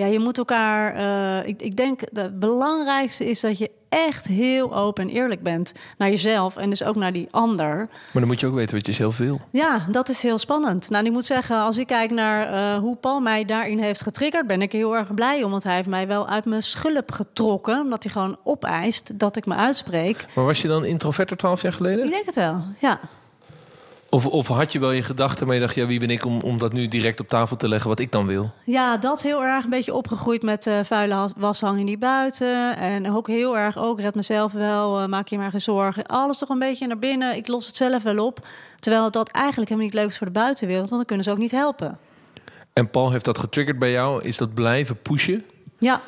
Ja, 0.00 0.06
je 0.06 0.18
moet 0.18 0.38
elkaar. 0.38 0.94
eh, 0.94 1.48
ik, 1.48 1.62
ik 1.62 1.76
denk 1.76 2.00
dat 2.12 2.24
het 2.24 2.38
belangrijkste 2.38 3.24
is 3.28 3.40
dat 3.40 3.58
je 3.58 3.70
echt 3.88 4.26
heel 4.26 4.74
open 4.74 5.08
en 5.08 5.14
eerlijk 5.14 5.42
bent 5.42 5.72
naar 5.98 6.08
jezelf 6.08 6.56
en 6.56 6.70
dus 6.70 6.84
ook 6.84 6.96
naar 6.96 7.12
die 7.12 7.28
ander. 7.30 7.76
Maar 7.76 7.88
dan 8.12 8.26
moet 8.26 8.40
je 8.40 8.46
ook 8.46 8.54
weten 8.54 8.76
wat 8.76 8.86
je 8.86 8.92
zelf 8.92 9.16
wil. 9.16 9.40
Ja, 9.50 9.86
dat 9.90 10.08
is 10.08 10.22
heel 10.22 10.38
spannend. 10.38 10.90
Nou, 10.90 11.04
ik 11.04 11.12
moet 11.12 11.24
zeggen, 11.24 11.60
als 11.60 11.78
ik 11.78 11.86
kijk 11.86 12.10
naar 12.10 12.52
eh, 12.52 12.78
hoe 12.78 12.96
Paul 12.96 13.20
mij 13.20 13.44
daarin 13.44 13.78
heeft 13.78 14.02
getriggerd, 14.02 14.46
ben 14.46 14.62
ik 14.62 14.72
heel 14.72 14.96
erg 14.96 15.14
blij 15.14 15.42
om. 15.42 15.50
Want 15.50 15.64
hij 15.64 15.74
heeft 15.74 15.88
mij 15.88 16.06
wel 16.06 16.28
uit 16.28 16.44
mijn 16.44 16.62
schulp 16.62 17.12
getrokken, 17.12 17.80
omdat 17.80 18.02
hij 18.02 18.12
gewoon 18.12 18.38
opeist 18.44 19.18
dat 19.18 19.36
ik 19.36 19.46
me 19.46 19.54
uitspreek. 19.54 20.26
Maar 20.34 20.44
was 20.44 20.62
je 20.62 20.68
dan 20.68 20.84
introverter 20.84 21.36
twaalf 21.36 21.62
jaar 21.62 21.72
geleden? 21.72 22.04
Ik 22.04 22.10
denk 22.10 22.26
het 22.26 22.34
wel, 22.34 22.62
ja. 22.78 23.00
Of, 24.10 24.26
of 24.26 24.48
had 24.48 24.72
je 24.72 24.78
wel 24.78 24.90
je 24.90 25.02
gedachten, 25.02 25.46
maar 25.46 25.54
je 25.54 25.60
dacht, 25.60 25.74
ja, 25.74 25.86
wie 25.86 25.98
ben 25.98 26.10
ik 26.10 26.24
om, 26.24 26.40
om 26.40 26.58
dat 26.58 26.72
nu 26.72 26.88
direct 26.88 27.20
op 27.20 27.28
tafel 27.28 27.56
te 27.56 27.68
leggen 27.68 27.88
wat 27.88 27.98
ik 27.98 28.12
dan 28.12 28.26
wil? 28.26 28.50
Ja, 28.64 28.96
dat 28.96 29.22
heel 29.22 29.44
erg 29.44 29.64
een 29.64 29.70
beetje 29.70 29.94
opgegroeid 29.94 30.42
met 30.42 30.66
eh, 30.66 30.78
vuile 30.82 31.30
was 31.36 31.60
hangen 31.60 31.84
niet 31.84 31.98
buiten. 31.98 32.76
En 32.76 33.12
ook 33.12 33.26
heel 33.26 33.58
erg, 33.58 33.78
ook 33.78 34.00
red 34.00 34.14
mezelf 34.14 34.52
wel, 34.52 35.00
eh, 35.00 35.06
maak 35.06 35.28
je 35.28 35.38
maar 35.38 35.50
geen 35.50 35.60
zorgen. 35.60 36.06
Alles 36.06 36.38
toch 36.38 36.48
een 36.48 36.58
beetje 36.58 36.86
naar 36.86 36.98
binnen, 36.98 37.36
ik 37.36 37.48
los 37.48 37.66
het 37.66 37.76
zelf 37.76 38.02
wel 38.02 38.26
op. 38.26 38.46
Terwijl 38.78 39.10
dat 39.10 39.28
eigenlijk 39.28 39.68
helemaal 39.70 39.90
niet 39.90 40.00
leuk 40.00 40.10
is 40.10 40.18
voor 40.18 40.26
de 40.26 40.32
buitenwereld, 40.32 40.88
want 40.88 40.96
dan 40.96 41.06
kunnen 41.06 41.24
ze 41.24 41.30
ook 41.30 41.38
niet 41.38 41.50
helpen. 41.50 41.98
En 42.72 42.90
Paul 42.90 43.10
heeft 43.10 43.24
dat 43.24 43.38
getriggerd 43.38 43.78
bij 43.78 43.90
jou. 43.90 44.22
Is 44.22 44.36
dat 44.36 44.54
blijven 44.54 45.02
pushen? 45.02 45.44
Ja, 45.78 46.00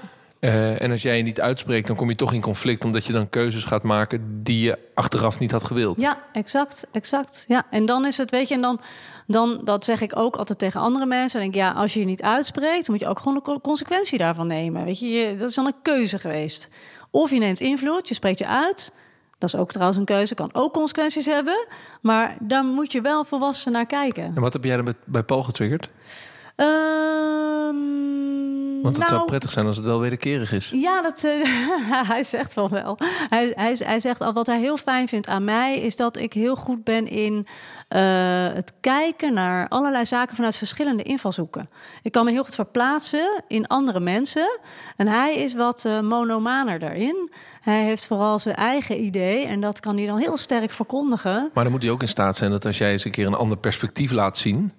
Eh, 0.43 0.83
en 0.83 0.91
als 0.91 1.03
jij 1.03 1.17
je 1.17 1.23
niet 1.23 1.41
uitspreekt, 1.41 1.87
dan 1.87 1.97
kom 1.97 2.09
je 2.09 2.17
toch 2.17 2.33
in 2.33 2.41
conflict, 2.41 2.85
omdat 2.85 3.05
je 3.05 3.13
dan 3.13 3.31
keuzes 3.31 3.65
gaat 3.65 3.83
maken 3.83 4.43
die 4.43 4.65
je 4.65 4.79
achteraf 4.95 5.39
niet 5.39 5.51
had 5.51 5.65
gewild. 5.65 6.01
ja, 6.01 6.19
exact, 6.33 6.85
exact. 6.93 7.45
Ja, 7.49 7.65
en 7.71 7.85
dan 7.85 8.07
is 8.07 8.17
het, 8.17 8.31
weet 8.31 8.49
je, 8.49 8.55
en 8.55 8.61
dan, 8.61 8.81
dan, 9.27 9.61
dat 9.65 9.85
zeg 9.85 10.01
ik 10.01 10.17
ook 10.17 10.37
altijd 10.37 10.59
tegen 10.59 10.81
andere 10.81 11.07
mensen. 11.07 11.41
Dan 11.41 11.51
denk 11.51 11.63
ik, 11.65 11.71
ja, 11.75 11.81
als 11.81 11.95
je 11.95 12.01
je 12.01 12.07
niet 12.07 12.23
uitspreekt, 12.23 12.87
dan 12.87 12.95
moet 12.95 13.01
je 13.05 13.09
ook 13.09 13.19
gewoon 13.19 13.35
de 13.35 13.43
co- 13.43 13.61
consequentie 13.61 14.19
daarvan 14.19 14.47
nemen. 14.47 14.85
Weet 14.85 14.99
je, 14.99 15.35
dat 15.39 15.49
is 15.49 15.55
dan 15.55 15.67
een 15.67 15.83
keuze 15.83 16.19
geweest. 16.19 16.69
Of 17.11 17.31
je 17.31 17.39
neemt 17.39 17.61
invloed, 17.61 18.09
je 18.09 18.15
spreekt 18.15 18.39
je 18.39 18.47
uit. 18.47 18.93
Dat 19.39 19.55
is 19.55 19.61
ook 19.61 19.71
trouwens 19.71 19.99
een 19.99 20.05
keuze, 20.05 20.35
kan 20.35 20.51
ook 20.53 20.73
consequenties 20.73 21.27
hebben. 21.27 21.67
Maar 22.01 22.37
daar 22.41 22.65
moet 22.65 22.93
je 22.93 23.01
wel 23.01 23.25
volwassen 23.25 23.73
naar 23.73 23.87
kijken. 23.87 24.25
En 24.25 24.41
wat 24.41 24.53
heb 24.53 24.65
jij 24.65 24.77
dan 24.77 24.95
bij 25.05 25.23
Paul 25.23 25.43
getriggerd? 25.43 25.89
Ehm, 26.63 27.77
Want 28.83 28.97
het 28.97 29.07
zou 29.07 29.17
Nou, 29.19 29.27
prettig 29.27 29.51
zijn 29.51 29.67
als 29.67 29.77
het 29.77 29.85
wel 29.85 30.01
wederkerig 30.01 30.53
is. 30.53 30.71
Ja, 30.75 31.03
dat, 31.03 31.25
eh, 31.25 31.33
hij 32.13 32.23
zegt 32.23 32.55
wel 32.55 32.69
wel. 32.69 32.99
Hij, 33.29 33.53
hij, 33.55 33.77
hij 33.79 34.01
zegt 34.01 34.21
al 34.21 34.33
wat 34.33 34.47
hij 34.47 34.59
heel 34.61 34.77
fijn 34.77 35.09
vindt 35.09 35.27
aan 35.29 35.45
mij 35.45 35.81
is 35.81 35.97
dat 35.97 36.17
ik 36.17 36.33
heel 36.33 36.57
goed 36.57 36.85
ben 36.85 37.09
in 37.09 37.47
eh, 37.89 38.03
het 38.53 38.73
kijken 38.81 39.35
naar 39.35 39.69
allerlei 39.69 40.05
zaken 40.05 40.37
vanuit 40.37 40.57
verschillende 40.57 41.03
invalshoeken. 41.03 41.69
Ik 42.03 42.13
kan 42.13 42.25
me 42.25 42.31
heel 42.31 42.45
goed 42.45 42.55
verplaatsen 42.55 43.43
in 43.49 43.67
andere 43.67 44.01
mensen. 44.01 44.59
En 44.97 45.07
hij 45.07 45.37
is 45.37 45.55
wat 45.55 45.85
eh, 45.85 46.01
monomaner 46.01 46.79
daarin. 46.79 47.31
Hij 47.61 47.85
heeft 47.85 48.07
vooral 48.07 48.39
zijn 48.39 48.55
eigen 48.55 49.05
idee 49.05 49.47
en 49.47 49.61
dat 49.61 49.81
kan 49.81 49.97
hij 49.97 50.07
dan 50.07 50.19
heel 50.19 50.37
sterk 50.37 50.71
verkondigen. 50.71 51.51
Maar 51.55 51.63
dan 51.63 51.73
moet 51.73 51.83
hij 51.83 51.93
ook 51.93 52.03
in 52.03 52.09
staat 52.09 52.37
zijn 52.37 52.51
dat 52.51 52.67
als 52.67 52.79
jij 52.79 52.93
eens 52.93 53.05
een 53.05 53.11
keer 53.11 53.27
een 53.27 53.35
ander 53.35 53.59
perspectief 53.59 54.11
laat 54.11 54.39
zien, 54.39 54.73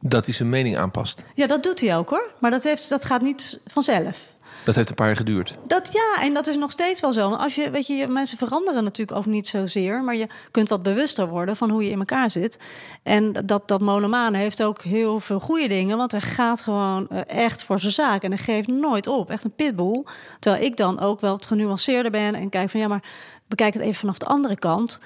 dat 0.00 0.24
hij 0.24 0.34
zijn 0.34 0.48
mening 0.48 0.76
aanpast. 0.76 1.22
Ja, 1.34 1.46
dat 1.46 1.62
doet 1.62 1.80
hij 1.80 1.96
ook 1.96 2.10
hoor. 2.10 2.32
Maar 2.38 2.50
dat, 2.50 2.64
heeft, 2.64 2.88
dat 2.88 3.04
gaat 3.04 3.22
niet 3.22 3.58
vanzelf. 3.66 4.36
Dat 4.64 4.74
heeft 4.74 4.88
een 4.88 4.94
paar 4.94 5.06
jaar 5.06 5.16
geduurd. 5.16 5.54
Dat 5.66 5.92
ja, 5.92 6.22
en 6.22 6.34
dat 6.34 6.46
is 6.46 6.56
nog 6.56 6.70
steeds 6.70 7.00
wel 7.00 7.12
zo. 7.12 7.30
Als 7.30 7.54
je, 7.54 7.70
weet 7.70 7.86
je, 7.86 8.06
mensen 8.06 8.38
veranderen 8.38 8.84
natuurlijk 8.84 9.18
ook 9.18 9.26
niet 9.26 9.48
zozeer, 9.48 10.02
maar 10.04 10.16
je 10.16 10.26
kunt 10.50 10.68
wat 10.68 10.82
bewuster 10.82 11.28
worden 11.28 11.56
van 11.56 11.70
hoe 11.70 11.84
je 11.84 11.90
in 11.90 11.98
elkaar 11.98 12.30
zit. 12.30 12.58
En 13.02 13.32
dat, 13.32 13.68
dat 13.68 13.80
monomaan 13.80 14.34
heeft 14.34 14.62
ook 14.62 14.82
heel 14.82 15.20
veel 15.20 15.40
goede 15.40 15.68
dingen, 15.68 15.96
want 15.96 16.12
hij 16.12 16.20
gaat 16.20 16.60
gewoon 16.60 17.08
eh, 17.08 17.20
echt 17.26 17.62
voor 17.62 17.80
zijn 17.80 17.92
zaak 17.92 18.22
en 18.22 18.30
hij 18.30 18.42
geeft 18.42 18.68
nooit 18.68 19.06
op. 19.06 19.30
Echt 19.30 19.44
een 19.44 19.54
pitbull. 19.54 20.04
Terwijl 20.38 20.64
ik 20.64 20.76
dan 20.76 21.00
ook 21.00 21.20
wel 21.20 21.32
wat 21.32 21.46
genuanceerder 21.46 22.10
ben 22.10 22.34
en 22.34 22.48
kijk 22.48 22.70
van 22.70 22.80
ja, 22.80 22.88
maar 22.88 23.04
bekijk 23.46 23.72
het 23.72 23.82
even 23.82 23.94
vanaf 23.94 24.18
de 24.18 24.26
andere 24.26 24.56
kant. 24.56 25.00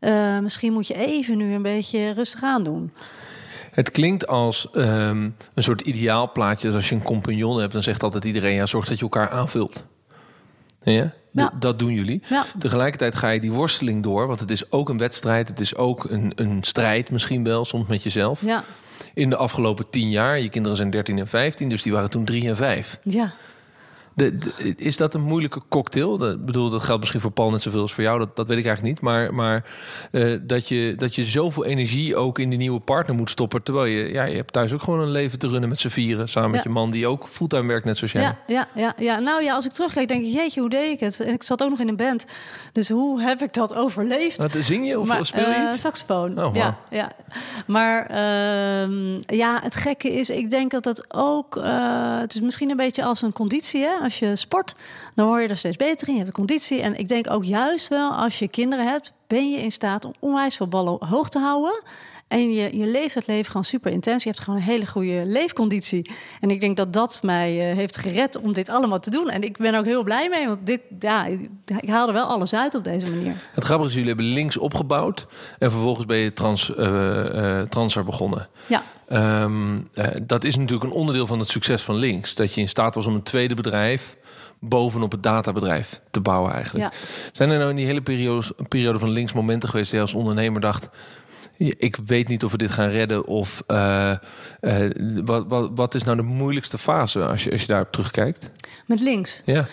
Eh, 0.00 0.38
misschien 0.38 0.72
moet 0.72 0.86
je 0.86 0.94
even 0.94 1.36
nu 1.36 1.54
een 1.54 1.62
beetje 1.62 2.10
rustig 2.10 2.42
aan 2.42 2.62
doen. 2.62 2.92
Het 3.76 3.90
klinkt 3.90 4.26
als 4.26 4.70
ehm, 4.70 5.30
een 5.54 5.62
soort 5.62 5.80
ideaalplaatje. 5.80 6.66
Dus 6.66 6.76
als 6.76 6.88
je 6.88 6.94
een 6.94 7.02
compagnon 7.02 7.60
hebt, 7.60 7.72
dan 7.72 7.82
zegt 7.82 8.02
altijd 8.02 8.24
iedereen: 8.24 8.54
ja, 8.54 8.66
zorg 8.66 8.86
dat 8.86 8.96
je 8.96 9.02
elkaar 9.02 9.30
aanvult. 9.30 9.84
Ja. 10.82 11.12
Dat 11.58 11.78
doen 11.78 11.92
jullie. 11.92 12.22
Ja. 12.28 12.44
Tegelijkertijd 12.58 13.14
ga 13.14 13.28
je 13.28 13.40
die 13.40 13.52
worsteling 13.52 14.02
door, 14.02 14.26
want 14.26 14.40
het 14.40 14.50
is 14.50 14.70
ook 14.72 14.88
een 14.88 14.98
wedstrijd. 14.98 15.48
Het 15.48 15.60
is 15.60 15.74
ook 15.74 16.04
een, 16.04 16.32
een 16.34 16.58
strijd, 16.62 17.10
misschien 17.10 17.44
wel, 17.44 17.64
soms 17.64 17.88
met 17.88 18.02
jezelf. 18.02 18.42
Ja, 18.44 18.64
In 19.14 19.30
de 19.30 19.36
afgelopen 19.36 19.90
tien 19.90 20.10
jaar, 20.10 20.40
je 20.40 20.48
kinderen 20.48 20.76
zijn 20.76 20.90
13 20.90 21.18
en 21.18 21.28
15, 21.28 21.68
dus 21.68 21.82
die 21.82 21.92
waren 21.92 22.10
toen 22.10 22.24
3 22.24 22.48
en 22.48 22.56
5. 22.56 22.98
ja. 23.02 23.32
De, 24.16 24.38
de- 24.38 24.74
is 24.76 24.96
dat 24.96 25.14
een 25.14 25.22
moeilijke 25.22 25.60
cocktail? 25.68 26.18
Dat, 26.18 26.44
bedoel, 26.44 26.70
dat 26.70 26.82
geldt 26.82 27.00
misschien 27.00 27.20
voor 27.20 27.30
Paul 27.30 27.50
net 27.50 27.62
zoveel 27.62 27.80
als 27.80 27.94
voor 27.94 28.02
jou. 28.02 28.18
Dat, 28.18 28.36
dat 28.36 28.46
weet 28.48 28.58
ik 28.58 28.64
eigenlijk 28.66 28.94
niet. 28.94 29.04
Maar, 29.04 29.34
maar 29.34 29.64
eh, 30.10 30.38
dat, 30.42 30.68
je, 30.68 30.94
dat 30.96 31.14
je 31.14 31.24
zoveel 31.24 31.64
energie 31.64 32.16
ook 32.16 32.38
in 32.38 32.48
die 32.48 32.58
nieuwe 32.58 32.80
partner 32.80 33.16
moet 33.16 33.30
stoppen. 33.30 33.62
Terwijl 33.62 33.86
je, 33.86 34.12
ja, 34.12 34.24
je 34.24 34.36
hebt 34.36 34.52
thuis 34.52 34.72
ook 34.72 34.82
gewoon 34.82 35.00
een 35.00 35.10
leven 35.10 35.38
te 35.38 35.48
runnen 35.48 35.68
met 35.68 35.80
z'n 35.80 35.88
vieren. 35.88 36.28
Samen 36.28 36.50
met 36.50 36.62
je 36.62 36.68
man 36.68 36.90
die 36.90 37.06
ook 37.06 37.28
fulltime 37.28 37.66
werkt, 37.68 37.84
net 37.84 37.96
zoals 37.96 38.12
jij. 38.12 38.22
Ja, 38.22 38.36
ja, 38.46 38.68
ja, 38.74 38.94
ja. 38.98 39.18
Nou 39.18 39.42
ja, 39.42 39.54
als 39.54 39.64
ik 39.64 39.72
terugkijk, 39.72 40.08
denk 40.08 40.24
ik, 40.24 40.32
jeetje, 40.32 40.60
hoe 40.60 40.70
deed 40.70 40.90
ik 40.90 41.00
het? 41.00 41.20
En 41.20 41.32
ik 41.32 41.42
zat 41.42 41.62
ook 41.62 41.70
nog 41.70 41.80
in 41.80 41.88
een 41.88 41.96
band. 41.96 42.24
Dus 42.72 42.88
hoe 42.88 43.22
heb 43.22 43.42
ik 43.42 43.52
dat 43.52 43.74
overleefd? 43.74 44.36
Wat, 44.42 44.52
zing 44.52 44.86
je 44.86 45.00
of 45.00 45.06
Maar, 45.08 45.26
speel 45.26 45.48
je 45.48 45.54
eh, 45.54 45.64
iets? 45.72 45.80
saxofoon. 45.80 46.44
Oh, 46.44 46.54
ja, 46.54 46.78
ja. 46.90 47.12
Maar 47.66 48.06
ehm, 48.06 49.20
ja, 49.36 49.60
het 49.62 49.74
gekke 49.74 50.12
is, 50.12 50.30
ik 50.30 50.50
denk 50.50 50.70
dat 50.70 50.84
het 50.84 51.04
ook... 51.14 51.56
eh, 51.56 52.18
het 52.18 52.34
is 52.34 52.40
misschien 52.40 52.70
een 52.70 52.76
beetje 52.76 53.04
als 53.04 53.22
een 53.22 53.32
conditie. 53.32 53.82
Hè? 53.82 54.04
Als 54.06 54.18
je 54.18 54.36
sport, 54.36 54.74
dan 55.14 55.26
word 55.26 55.42
je 55.42 55.48
er 55.48 55.56
steeds 55.56 55.76
beter 55.76 56.08
in. 56.08 56.12
Je 56.12 56.18
hebt 56.18 56.30
een 56.30 56.44
conditie. 56.46 56.82
En 56.82 56.98
ik 56.98 57.08
denk 57.08 57.30
ook 57.30 57.44
juist 57.44 57.88
wel, 57.88 58.12
als 58.12 58.38
je 58.38 58.48
kinderen 58.48 58.86
hebt... 58.86 59.12
ben 59.26 59.50
je 59.50 59.58
in 59.58 59.72
staat 59.72 60.04
om 60.04 60.14
onwijs 60.18 60.56
veel 60.56 60.68
ballen 60.68 61.06
hoog 61.06 61.28
te 61.28 61.38
houden... 61.38 61.82
En 62.28 62.50
je, 62.50 62.76
je 62.76 62.86
leeft 62.86 63.14
het 63.14 63.26
leven 63.26 63.46
gewoon 63.46 63.64
super 63.64 63.92
intens. 63.92 64.22
Je 64.22 64.28
hebt 64.28 64.42
gewoon 64.42 64.58
een 64.58 64.64
hele 64.64 64.86
goede 64.86 65.22
leefconditie. 65.26 66.10
En 66.40 66.50
ik 66.50 66.60
denk 66.60 66.76
dat 66.76 66.92
dat 66.92 67.20
mij 67.22 67.70
eh, 67.70 67.76
heeft 67.76 67.96
gered 67.96 68.38
om 68.38 68.52
dit 68.52 68.68
allemaal 68.68 68.98
te 69.00 69.10
doen. 69.10 69.30
En 69.30 69.42
ik 69.42 69.56
ben 69.56 69.74
ook 69.74 69.84
heel 69.84 70.02
blij 70.02 70.28
mee. 70.28 70.46
Want 70.46 70.66
dit, 70.66 70.80
ja, 70.98 71.26
ik, 71.26 71.88
haal 71.88 72.06
er 72.06 72.12
wel 72.12 72.26
alles 72.26 72.54
uit 72.54 72.74
op 72.74 72.84
deze 72.84 73.10
manier. 73.10 73.34
Het 73.54 73.64
grappige 73.64 73.88
is, 73.88 73.94
jullie 73.94 74.08
hebben 74.08 74.26
links 74.26 74.56
opgebouwd. 74.56 75.26
En 75.58 75.70
vervolgens 75.70 76.06
ben 76.06 76.16
je 76.16 76.32
trans, 76.32 76.74
eh, 76.74 77.60
transer 77.60 78.04
begonnen. 78.04 78.48
Ja, 78.66 78.82
Ehm, 79.08 79.78
eh, 79.94 80.08
dat 80.22 80.44
is 80.44 80.56
natuurlijk 80.56 80.84
een 80.84 80.98
onderdeel 80.98 81.26
van 81.26 81.38
het 81.38 81.48
succes 81.48 81.82
van 81.82 81.94
links. 81.94 82.34
Dat 82.34 82.54
je 82.54 82.60
in 82.60 82.68
staat 82.68 82.94
was 82.94 83.06
om 83.06 83.14
een 83.14 83.22
tweede 83.22 83.54
bedrijf 83.54 84.16
bovenop 84.60 85.12
het 85.12 85.22
databedrijf 85.22 86.00
te 86.10 86.20
bouwen 86.20 86.52
eigenlijk. 86.52 86.92
Ja. 86.92 86.98
Zijn 87.32 87.50
er 87.50 87.58
nou 87.58 87.70
in 87.70 87.76
die 87.76 87.86
hele 87.86 88.02
periode, 88.02 88.54
periode 88.68 88.98
van 88.98 89.10
links 89.10 89.32
momenten 89.32 89.68
geweest... 89.68 89.90
dat 89.90 90.00
je 90.00 90.06
als 90.06 90.14
ondernemer 90.14 90.60
dacht... 90.60 90.88
ik 91.58 91.96
weet 92.06 92.28
niet 92.28 92.44
of 92.44 92.52
we 92.52 92.58
dit 92.58 92.70
gaan 92.70 92.88
redden... 92.88 93.26
of 93.26 93.62
eh, 93.66 94.10
eh, 94.60 94.90
wat, 95.24 95.44
wat, 95.48 95.70
wat 95.74 95.94
is 95.94 96.02
nou 96.02 96.16
de 96.16 96.22
moeilijkste 96.22 96.78
fase 96.78 97.26
als 97.26 97.44
je, 97.44 97.50
als 97.50 97.60
je 97.60 97.66
daarop 97.66 97.92
terugkijkt? 97.92 98.50
met 98.86 99.00
links. 99.00 99.42
Ja, 99.44 99.66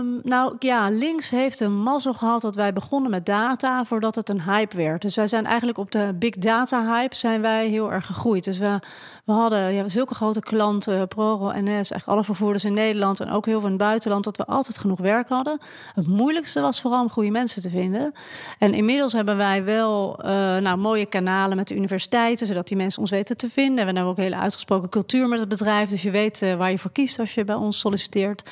Ehm, 0.00 0.28
nou 0.28 0.56
ja, 0.58 0.90
links 0.90 1.30
heeft 1.30 1.60
een 1.60 1.82
mazzel 1.82 2.14
gehad 2.14 2.40
dat 2.40 2.54
wij 2.54 2.72
begonnen 2.72 3.10
met 3.10 3.26
data 3.26 3.84
voordat 3.84 4.14
het 4.14 4.28
een 4.28 4.42
hype 4.42 4.76
werd. 4.76 5.02
Dus 5.02 5.16
wij 5.16 5.26
zijn 5.26 5.46
eigenlijk 5.46 5.78
op 5.78 5.92
de 5.92 6.14
big 6.18 6.34
data 6.34 6.94
hype 6.94 7.16
zijn 7.16 7.40
wij 7.40 7.68
heel 7.68 7.92
erg 7.92 8.06
gegroeid. 8.06 8.44
Dus 8.44 8.58
we, 8.58 8.78
we 9.24 9.32
hadden 9.32 9.72
ja, 9.72 9.88
zulke 9.88 10.14
grote 10.14 10.40
klanten, 10.40 11.08
ProRail, 11.08 11.62
NS, 11.62 11.68
eigenlijk 11.68 12.06
alle 12.06 12.24
vervoerders 12.24 12.64
in 12.64 12.74
Nederland 12.74 13.20
en 13.20 13.30
ook 13.30 13.46
heel 13.46 13.58
veel 13.58 13.68
in 13.68 13.74
het 13.74 13.82
buitenland, 13.82 14.24
dat 14.24 14.36
we 14.36 14.44
altijd 14.46 14.78
genoeg 14.78 14.98
werk 14.98 15.28
hadden. 15.28 15.58
Het 15.94 16.06
moeilijkste 16.06 16.60
was 16.60 16.80
vooral 16.80 17.02
om 17.02 17.10
goede 17.10 17.30
mensen 17.30 17.62
te 17.62 17.70
vinden. 17.70 18.12
En 18.58 18.74
inmiddels 18.74 19.12
hebben 19.12 19.36
wij 19.36 19.64
wel 19.64 20.18
eh, 20.22 20.30
nou, 20.56 20.76
mooie 20.76 21.06
kanalen 21.06 21.56
met 21.56 21.68
de 21.68 21.76
universiteiten, 21.76 22.46
zodat 22.46 22.68
die 22.68 22.76
mensen 22.76 23.00
ons 23.00 23.10
weten 23.10 23.36
te 23.36 23.48
vinden. 23.48 23.78
En 23.78 23.86
we 23.86 23.92
hebben 23.92 24.04
ook 24.04 24.16
een 24.16 24.24
hele 24.24 24.36
uitgesproken 24.36 24.88
cultuur 24.88 25.28
met 25.28 25.38
het 25.40 25.48
bedrijf, 25.48 25.88
dus 25.88 26.02
je 26.02 26.10
weet 26.10 26.42
eh, 26.42 26.54
waar 26.54 26.70
je 26.70 26.78
voor 26.78 26.92
kiest 26.92 27.18
als 27.18 27.34
je 27.34 27.44
bij 27.44 27.54
ons 27.54 27.78
solliciteert. 27.78 28.42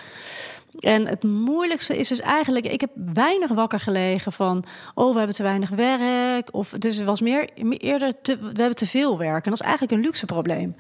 En 0.79 1.07
het 1.07 1.23
moeilijkste 1.23 1.99
is 1.99 2.09
dus 2.09 2.21
eigenlijk, 2.21 2.67
ik 2.67 2.81
heb 2.81 2.91
weinig 3.15 3.51
wakker 3.51 3.81
gelegen 3.81 4.33
van, 4.33 4.65
oh, 4.95 5.13
we 5.13 5.19
hebben 5.19 5.37
te 5.37 5.43
weinig 5.43 5.71
werk. 5.71 6.55
Of 6.55 6.71
het 6.71 6.85
is, 6.85 7.01
was 7.01 7.21
meer, 7.21 7.49
eerder, 7.79 8.13
te, 8.23 8.37
we 8.39 8.45
hebben 8.47 8.75
te 8.75 8.87
veel 8.87 9.19
werk. 9.19 9.45
En 9.45 9.51
dat 9.51 9.61
is 9.61 9.67
eigenlijk 9.67 9.93
een 9.93 10.01
luxe 10.01 10.27
probleem. 10.27 10.77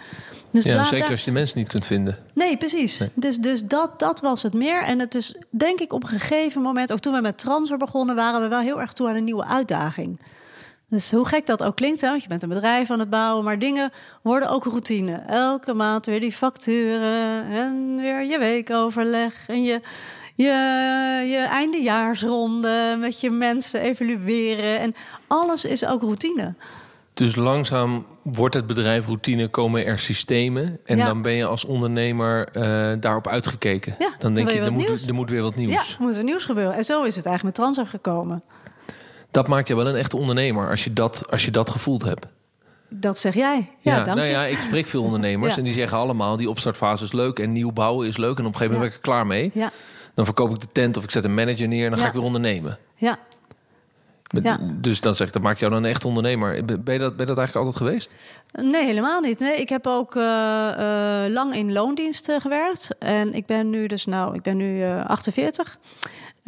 Dus 0.50 0.64
ja 0.64 0.72
daar- 0.72 0.84
zeker 0.84 0.98
daar- 1.00 1.10
als 1.10 1.24
je 1.24 1.30
de 1.30 1.36
mensen 1.38 1.58
niet 1.58 1.68
kunt 1.68 1.86
vinden. 1.86 2.18
Nee, 2.34 2.56
precies. 2.56 3.08
Dus, 3.14 3.36
dus 3.36 3.64
dat, 3.64 3.98
dat 3.98 4.20
was 4.20 4.42
het 4.42 4.52
meer. 4.52 4.82
En 4.82 4.98
het 4.98 5.14
is 5.14 5.34
denk 5.50 5.80
ik 5.80 5.92
op 5.92 6.02
een 6.02 6.08
gegeven 6.08 6.62
moment, 6.62 6.92
ook 6.92 6.98
toen 6.98 7.14
we 7.14 7.20
met 7.20 7.38
Transfer 7.38 7.78
begonnen, 7.78 8.14
waren 8.16 8.40
we 8.40 8.48
wel 8.48 8.60
heel 8.60 8.80
erg 8.80 8.92
toe 8.92 9.08
aan 9.08 9.16
een 9.16 9.24
nieuwe 9.24 9.44
uitdaging. 9.44 10.20
Dus 10.90 11.10
hoe 11.10 11.26
gek 11.28 11.46
dat 11.46 11.62
ook 11.62 11.76
klinkt, 11.76 12.00
hè? 12.00 12.08
want 12.08 12.22
je 12.22 12.28
bent 12.28 12.42
een 12.42 12.48
bedrijf 12.48 12.90
aan 12.90 12.98
het 12.98 13.10
bouwen, 13.10 13.44
maar 13.44 13.58
dingen 13.58 13.90
worden 14.22 14.48
ook 14.48 14.64
routine. 14.64 15.12
Elke 15.26 15.74
maand 15.74 16.06
weer 16.06 16.20
die 16.20 16.32
facturen 16.32 17.44
en 17.50 17.96
weer 17.96 18.24
je 18.24 18.38
weekoverleg 18.38 19.48
en 19.48 19.62
je, 19.62 19.80
je, 20.34 20.44
je 21.30 21.46
eindejaarsronde 21.50 22.96
met 22.98 23.20
je 23.20 23.30
mensen 23.30 23.80
evalueren. 23.80 24.80
En 24.80 24.94
alles 25.26 25.64
is 25.64 25.84
ook 25.86 26.02
routine. 26.02 26.54
Dus 27.14 27.34
langzaam 27.36 28.06
wordt 28.22 28.54
het 28.54 28.66
bedrijf 28.66 29.06
routine, 29.06 29.48
komen 29.48 29.86
er 29.86 29.98
systemen. 29.98 30.78
En 30.84 30.96
Ja. 30.96 31.06
dan 31.06 31.22
ben 31.22 31.32
je 31.32 31.44
als 31.44 31.64
ondernemer 31.64 32.48
eh, 32.48 32.92
daarop 33.00 33.26
uitgekeken. 33.26 33.94
Ja, 33.98 34.10
dan 34.18 34.34
denk 34.34 34.50
je, 34.50 34.60
er 34.60 34.72
moet, 34.72 35.08
er 35.08 35.14
moet 35.14 35.30
weer 35.30 35.42
wat 35.42 35.52
Ja, 35.56 35.60
nieuws. 35.60 35.94
er 35.98 36.02
moet 36.04 36.16
er 36.16 36.22
nieuws 36.24 36.44
gebeuren. 36.44 36.74
En 36.74 36.84
zo 36.84 37.02
is 37.02 37.16
het 37.16 37.26
eigenlijk 37.26 37.44
met 37.44 37.54
Transfer 37.54 37.86
gekomen. 37.86 38.42
Dat 39.30 39.48
maakt 39.48 39.68
je 39.68 39.76
wel 39.76 39.88
een 39.88 39.94
echte 39.94 40.16
ondernemer 40.16 40.70
als 40.70 40.84
je 40.84 40.92
dat, 40.92 41.30
als 41.30 41.44
je 41.44 41.50
dat 41.50 41.70
gevoeld 41.70 42.02
hebt. 42.04 42.26
Dat 42.88 43.18
zeg 43.18 43.34
jij. 43.34 43.70
Ja, 43.78 43.94
dank 43.94 44.06
nou 44.16 44.20
je. 44.28 44.32
ja, 44.32 44.44
ik 44.44 44.58
spreek 44.58 44.86
veel 44.86 45.02
ondernemers 45.08 45.52
Ja. 45.52 45.58
en 45.58 45.64
die 45.64 45.72
zeggen 45.72 45.98
allemaal... 45.98 46.36
die 46.36 46.50
opstartfase 46.50 47.04
is 47.04 47.12
leuk 47.12 47.38
en 47.38 47.52
nieuw 47.52 47.72
bouwen 47.72 48.06
is 48.06 48.16
leuk... 48.16 48.38
en 48.38 48.46
op 48.46 48.52
een 48.52 48.58
gegeven 48.58 48.72
moment 48.74 48.92
Ja. 48.92 48.98
ben 48.98 48.98
ik 49.00 49.06
er 49.06 49.12
klaar 49.12 49.26
mee. 49.26 49.50
Ja, 49.54 49.70
Dan 50.14 50.24
verkoop 50.24 50.50
ik 50.50 50.60
de 50.60 50.66
tent 50.66 50.96
of 50.96 51.04
ik 51.04 51.10
zet 51.10 51.24
een 51.24 51.34
manager 51.34 51.68
neer... 51.68 51.84
en 51.84 51.90
dan 51.90 51.98
ga 51.98 52.06
ik 52.06 52.12
weer 52.12 52.22
ondernemen. 52.22 52.78
ja. 52.96 53.18
Met-. 54.34 54.58
Dus 54.82 55.00
dan 55.00 55.14
zeg 55.14 55.26
ik, 55.26 55.32
dat 55.32 55.42
maakt 55.42 55.60
jou 55.60 55.72
dan 55.72 55.82
een 55.84 55.90
echt 55.90 56.04
ondernemer. 56.04 56.64
Ben 56.64 56.94
je 56.94 56.98
dat, 57.00 57.16
ben 57.16 57.26
je 57.26 57.34
dat 57.34 57.38
eigenlijk 57.38 57.54
altijd 57.56 57.76
geweest? 57.76 58.14
Nee, 58.52 58.84
helemaal 58.84 59.20
niet. 59.20 59.38
Nee, 59.38 59.56
ik 59.56 59.68
heb 59.68 59.86
ook 59.86 60.16
eh, 60.16 61.24
eh, 61.24 61.32
lang 61.32 61.54
in 61.54 61.72
loondienst 61.72 62.32
gewerkt. 62.38 62.90
En 62.98 63.34
ik 63.34 63.46
ben 63.46 63.70
nu 63.70 63.86
dus, 63.86 64.06
nou, 64.06 64.34
ik 64.34 64.42
ben 64.42 64.56
nu 64.56 64.82
eh 64.82 65.04
48. 65.06 65.78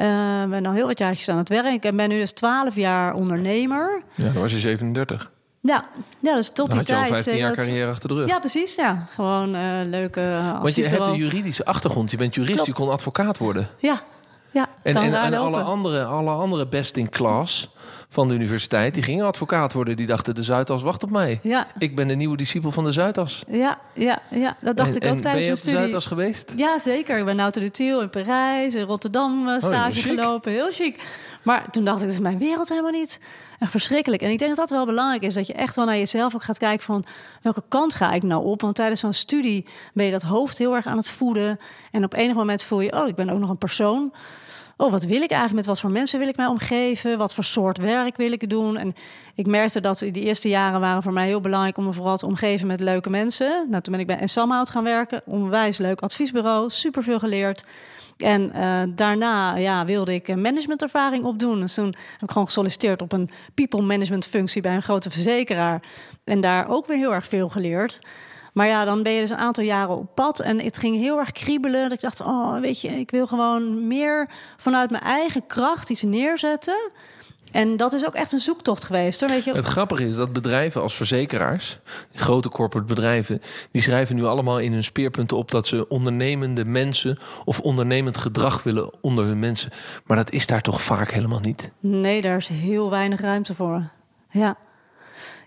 Eh 0.01 0.45
ben 0.51 0.67
al 0.67 0.73
heel 0.73 0.87
wat 0.87 0.99
jaartjes 0.99 1.29
aan 1.29 1.39
het 1.39 1.49
werk. 1.49 1.85
En 1.85 1.97
ben 1.97 2.09
nu 2.09 2.19
dus 2.19 2.33
12 2.33 2.75
jaar 2.75 3.15
ondernemer. 3.15 4.03
Ja, 4.15 4.25
dan 4.25 4.43
was 4.43 4.53
je 4.53 4.59
37. 4.59 5.31
Ja, 5.61 5.85
ja 6.19 6.35
dus 6.35 6.47
tot 6.49 6.57
Dan 6.57 6.67
die 6.69 6.77
had 6.79 6.87
je 6.87 6.95
al 6.95 7.01
tijd. 7.01 7.13
15 7.13 7.33
eh, 7.33 7.39
jaar 7.39 7.55
dat- 7.55 7.65
carrière 7.65 7.91
achter 7.91 8.09
de 8.09 8.15
rug. 8.15 8.29
Ja, 8.29 8.39
precies. 8.39 8.75
Ja, 8.75 9.07
gewoon 9.15 9.55
eh 9.55 9.63
leuke 9.85 10.41
Want 10.63 10.75
je 10.75 10.87
hebt 10.87 11.07
een 11.07 11.15
juridische 11.15 11.65
achtergrond. 11.65 12.11
Je 12.11 12.17
bent 12.17 12.35
jurist, 12.35 12.55
Klopt. 12.55 12.67
je 12.67 12.85
kon 12.85 12.91
advocaat 12.91 13.39
worden. 13.39 13.69
Ja. 13.79 14.01
En, 14.97 15.35
alle, 15.35 15.61
andere, 15.61 16.05
alle 16.05 16.31
andere 16.31 16.67
best 16.67 16.97
in 16.97 17.09
class 17.11 17.71
van 18.09 18.29
de 18.29 18.35
universiteit, 18.35 18.95
die 18.95 19.03
gingen 19.03 19.27
advocaat 19.27 19.73
worden. 19.73 19.97
Die 19.97 20.07
dachten, 20.07 20.35
de 20.35 20.43
Zuidas 20.43 20.83
wacht 20.83 21.03
op 21.03 21.11
mij. 21.11 21.39
Ja, 21.43 21.67
Ik 21.79 21.97
ben 21.97 22.09
de 22.09 22.15
nieuwe 22.15 22.37
discipel 22.37 22.71
van 22.71 22.85
de 22.85 22.91
Zuidas. 22.91 23.45
ja, 23.49 23.79
ja, 23.95 24.19
ja, 24.31 24.57
dat 24.61 24.77
dacht 24.77 24.89
En- 24.89 24.95
ik 24.97 25.13
ook 25.13 25.19
tijdens 25.19 25.23
ben 25.23 25.33
je 25.33 25.41
mijn 25.41 25.49
op 25.49 25.55
de 25.55 25.57
studie. 25.57 25.79
Zuidas 25.79 26.07
geweest? 26.07 26.53
Ja, 26.57 26.79
zeker. 26.79 27.19
Ik 27.19 27.25
ben 27.25 27.37
nou 27.37 27.51
de 27.53 27.71
Tiel 27.71 28.01
in 28.01 28.11
Parijs, 28.11 28.75
in 28.75 28.85
Rotterdam 28.85 29.49
eh, 29.49 29.61
stage 29.61 30.01
chic. 30.01 30.03
gelopen. 30.19 30.53
Heel 30.53 30.71
chic. 30.71 31.01
Maar 31.43 31.71
toen 31.71 31.85
dacht 31.85 31.99
ik, 31.99 32.05
dat 32.05 32.13
is 32.13 32.21
mijn 32.21 32.39
wereld 32.39 32.69
helemaal 32.69 32.91
niet. 32.91 33.21
Echt 33.59 33.71
verschrikkelijk. 33.71 34.23
En 34.23 34.31
ik 34.31 34.39
denk 34.39 34.57
dat 34.57 34.69
dat 34.69 34.77
wel 34.79 34.87
belangrijk 34.87 35.23
is. 35.23 35.35
Dat 35.35 35.47
je 35.47 35.53
echt 35.53 35.77
wel 35.77 35.85
naar 35.85 35.97
jezelf 35.97 36.35
ook 36.35 36.43
gaat 36.43 36.59
kijken 36.59 36.85
van... 36.85 37.05
welke 37.43 37.63
kant 37.69 37.95
ga 37.95 38.13
ik 38.13 38.23
nou 38.23 38.45
op? 38.45 38.61
Want 38.61 38.75
tijdens 38.75 39.01
zo'n 39.01 39.13
studie 39.13 39.67
ben 39.95 40.05
je 40.05 40.11
dat 40.11 40.23
hoofd 40.23 40.59
heel 40.59 40.75
erg 40.75 40.87
aan 40.87 40.97
het 40.97 41.11
voeden. 41.11 41.59
En 41.91 42.05
op 42.05 42.15
enig 42.15 42.35
moment 42.37 42.63
voel 42.63 42.81
je... 42.81 42.93
oh, 42.93 43.09
ik 43.09 43.15
ben 43.15 43.31
ook 43.31 43.39
nog 43.39 43.51
een 43.51 43.59
persoon. 43.59 44.13
Oh, 44.81 44.91
wat 44.91 45.05
wil 45.05 45.23
ik 45.23 45.31
eigenlijk? 45.31 45.55
Met 45.55 45.67
wat 45.67 45.81
voor 45.81 45.91
mensen 45.91 46.19
wil 46.19 46.29
ik 46.29 46.37
mij 46.37 46.47
omgeven? 46.47 47.19
Wat 47.19 47.35
voor 47.35 47.45
soort 47.45 47.79
werk 47.79 48.17
wil 48.17 48.33
ik 48.33 48.51
doen? 48.51 48.77
En 48.77 48.95
ik 49.35 49.47
merkte 49.47 49.81
dat 49.81 49.99
die 49.99 50.23
eerste 50.23 50.49
jaren 50.49 50.81
waren 50.81 51.03
voor 51.03 51.13
mij 51.13 51.27
heel 51.27 51.41
belangrijk... 51.41 51.77
om 51.77 51.85
me 51.85 51.93
vooral 51.93 52.17
te 52.17 52.27
omgeven 52.27 52.67
met 52.67 52.81
leuke 52.81 53.11
mensen. 53.11 53.67
Nou, 53.71 53.83
toen 53.83 53.93
ben 53.93 54.01
ik 54.01 54.07
bij 54.07 54.19
Ensamhout 54.19 54.71
gaan 54.71 54.85
werken. 54.85 55.23
Onwijs 55.25 55.79
leuk 55.79 56.01
adviesbureau. 56.01 56.71
Superveel 56.71 57.19
geleerd. 57.19 57.65
En 58.17 58.53
eh, 58.53 58.83
daarna 58.95 59.57
ja, 59.57 59.85
wilde 59.85 60.15
ik 60.15 60.29
een 60.29 60.41
managementervaring 60.41 61.25
opdoen. 61.25 61.61
Dus 61.61 61.75
toen 61.75 61.95
heb 62.13 62.23
ik 62.23 62.31
gewoon 62.31 62.47
gesolliciteerd 62.47 63.03
op 63.03 63.13
een 63.13 63.31
people 63.55 63.83
management 63.83 64.27
functie 64.27 64.63
bij 64.63 64.75
een 64.75 64.83
grote 64.83 65.11
verzekeraar. 65.11 65.83
En 66.25 66.41
daar 66.41 66.69
ook 66.69 66.87
weer 66.87 66.97
heel 66.97 67.15
erg 67.15 67.29
veel 67.29 67.49
geleerd. 67.49 67.99
Maar 68.53 68.67
ja, 68.67 68.85
dan 68.85 69.03
ben 69.03 69.13
je 69.13 69.21
dus 69.21 69.31
een 69.31 69.37
aantal 69.37 69.65
jaren 69.65 69.97
op 69.97 70.15
pad. 70.15 70.41
En 70.41 70.61
het 70.61 70.79
ging 70.79 70.97
heel 70.97 71.19
erg 71.19 71.33
kriebelen. 71.33 71.83
Dat 71.83 71.93
ik 71.93 72.01
dacht, 72.01 72.21
oh, 72.21 72.61
weet 72.61 72.81
je, 72.81 72.89
ik 72.89 73.11
wil 73.11 73.27
gewoon 73.27 73.87
meer 73.87 74.29
vanuit 74.57 74.91
mijn 74.91 75.03
eigen 75.03 75.47
kracht 75.47 75.91
iets 75.91 76.03
neerzetten. 76.03 76.91
En 77.53 77.77
dat 77.77 77.93
is 77.93 78.07
ook 78.07 78.15
echt 78.15 78.33
een 78.33 78.39
zoektocht 78.39 78.85
geweest. 78.85 79.21
Hoor. 79.21 79.29
Weet 79.29 79.45
je, 79.45 79.53
Het 79.53 79.65
grappige 79.65 80.07
is 80.07 80.17
dat 80.17 80.33
bedrijven 80.33 80.83
als 80.83 80.95
verzekeraars, 80.95 81.79
grote 82.15 82.49
corporate 82.49 82.95
bedrijven, 82.95 83.43
die 83.71 83.83
schrijven 83.83 84.17
nu 84.17 84.25
allemaal 84.25 84.59
in 84.59 84.73
hun 84.73 84.85
speerpunten 84.85 85.37
op 85.37 85.51
dat 85.51 85.67
ze 85.67 85.89
ondernemende 85.89 86.65
mensen 86.65 87.19
of 87.45 87.61
ondernemend 87.61 88.17
gedrag 88.17 88.63
willen 88.63 88.91
onder 89.01 89.25
hun 89.25 89.39
mensen. 89.39 89.71
Maar 90.07 90.17
dat 90.17 90.31
is 90.31 90.47
daar 90.47 90.63
toch 90.63 90.83
vaak 90.83 91.11
helemaal 91.11 91.41
niet. 91.41 91.71
Nee, 91.81 92.21
daar 92.21 92.37
is 92.37 92.49
heel 92.49 92.91
weinig 92.91 93.21
ruimte 93.21 93.55
voor. 93.55 93.89
Ja. 94.31 94.57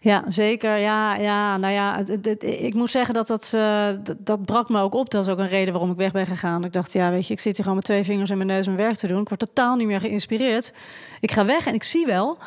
Ja, 0.03 0.23
zeker. 0.27 0.77
Ja, 0.77 1.15
ja 1.15 1.57
nou 1.57 1.73
ja, 1.73 1.97
het- 1.97 2.07
het- 2.07 2.25
het- 2.25 2.43
ik 2.43 2.73
moet 2.73 2.89
zeggen 2.89 3.13
dat 3.13 3.27
dat, 3.27 3.51
eh, 3.55 3.87
dat 4.03 4.15
dat 4.19 4.45
brak 4.45 4.69
me 4.69 4.79
ook 4.81 4.93
op. 4.95 5.09
Dat 5.11 5.25
is 5.25 5.31
ook 5.31 5.37
een 5.37 5.47
reden 5.47 5.73
waarom 5.73 5.91
ik 5.91 5.97
weg 5.97 6.11
ben 6.11 6.25
gegaan. 6.25 6.63
Ik 6.65 6.73
dacht, 6.73 6.93
ja, 6.93 7.09
weet 7.11 7.27
je, 7.27 7.33
ik 7.33 7.39
zit 7.39 7.51
hier 7.53 7.61
gewoon 7.61 7.75
met 7.75 7.85
twee 7.85 8.03
vingers 8.03 8.29
in 8.29 8.37
mijn 8.37 8.49
neus 8.49 8.65
mijn 8.65 8.77
werk 8.77 8.95
te 8.95 9.07
doen. 9.07 9.21
Ik 9.21 9.27
word 9.27 9.39
totaal 9.39 9.75
niet 9.75 9.87
meer 9.87 9.99
geïnspireerd. 9.99 10.73
Ik 11.19 11.31
ga 11.31 11.45
weg 11.45 11.65
en 11.67 11.73
ik 11.73 11.83
zie 11.83 12.05
wel, 12.05 12.37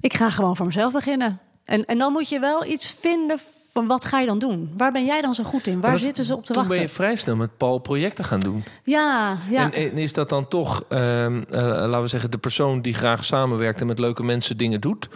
ik 0.00 0.14
ga 0.14 0.30
gewoon 0.30 0.56
voor 0.56 0.66
mezelf 0.66 0.92
beginnen. 0.92 1.38
En, 1.64 1.84
en 1.84 1.98
dan 1.98 2.12
moet 2.12 2.28
je 2.28 2.38
wel 2.38 2.64
iets 2.66 2.90
vinden 3.00 3.38
van 3.72 3.86
wat 3.86 4.04
ga 4.04 4.20
je 4.20 4.26
dan 4.26 4.38
doen? 4.38 4.72
Waar 4.76 4.92
ben 4.92 5.04
jij 5.04 5.20
dan 5.20 5.34
zo 5.34 5.44
goed 5.44 5.66
in? 5.66 5.80
Waar 5.80 5.90
dat- 5.90 6.00
zitten 6.00 6.24
ze 6.24 6.34
op 6.34 6.40
te 6.44 6.52
Toen 6.52 6.56
wachten? 6.62 6.74
ben 6.80 6.84
je 6.86 6.92
vrij 6.94 7.16
snel 7.16 7.36
met 7.36 7.56
Paul 7.56 7.78
projecten 7.78 8.24
gaan 8.24 8.40
doen. 8.40 8.64
Ja, 8.84 9.36
ja. 9.50 9.62
En, 9.72 9.72
en 9.90 9.98
is 9.98 10.12
dat 10.12 10.28
dan 10.28 10.48
toch, 10.48 10.84
ehm, 10.88 11.42
eh, 11.50 11.62
laten 11.62 12.00
we 12.00 12.06
zeggen, 12.06 12.30
de 12.30 12.38
persoon 12.38 12.82
die 12.82 12.94
graag 12.94 13.24
samenwerkt 13.24 13.80
en 13.80 13.86
met 13.86 13.98
leuke 13.98 14.22
mensen 14.22 14.56
dingen 14.56 14.80
doet? 14.80 15.08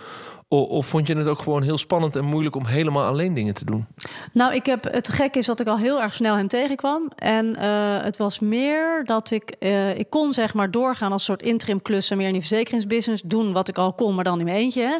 O- 0.50 0.62
of 0.62 0.86
vond 0.86 1.06
je 1.06 1.16
het 1.16 1.26
ook 1.26 1.38
gewoon 1.38 1.62
heel 1.62 1.78
spannend 1.78 2.16
en 2.16 2.24
moeilijk 2.24 2.56
om 2.56 2.64
helemaal 2.66 3.04
alleen 3.04 3.34
dingen 3.34 3.54
te 3.54 3.64
doen? 3.64 3.86
Nou, 4.32 4.54
ik 4.54 4.66
heb, 4.66 4.84
het 4.84 5.08
gek 5.08 5.36
is 5.36 5.46
dat 5.46 5.60
ik 5.60 5.66
al 5.66 5.78
heel 5.78 6.02
erg 6.02 6.14
snel 6.14 6.36
hem 6.36 6.48
tegenkwam. 6.48 7.10
En 7.16 7.56
eh, 7.56 8.02
het 8.02 8.16
was 8.16 8.38
meer 8.38 9.04
dat 9.04 9.30
ik... 9.30 9.50
eh, 9.58 9.98
ik 9.98 10.10
kon 10.10 10.32
zeg 10.32 10.54
maar 10.54 10.70
doorgaan 10.70 11.12
als 11.12 11.24
soort 11.24 11.42
interim 11.42 11.82
klussen... 11.82 12.16
meer 12.16 12.26
in 12.26 12.32
die 12.32 12.40
verzekeringsbusiness 12.46 13.22
doen 13.26 13.52
wat 13.52 13.68
ik 13.68 13.78
al 13.78 13.92
kon, 13.92 14.14
maar 14.14 14.24
dan 14.24 14.38
in 14.38 14.44
mijn 14.44 14.56
eentje. 14.56 14.82
hè. 14.82 14.96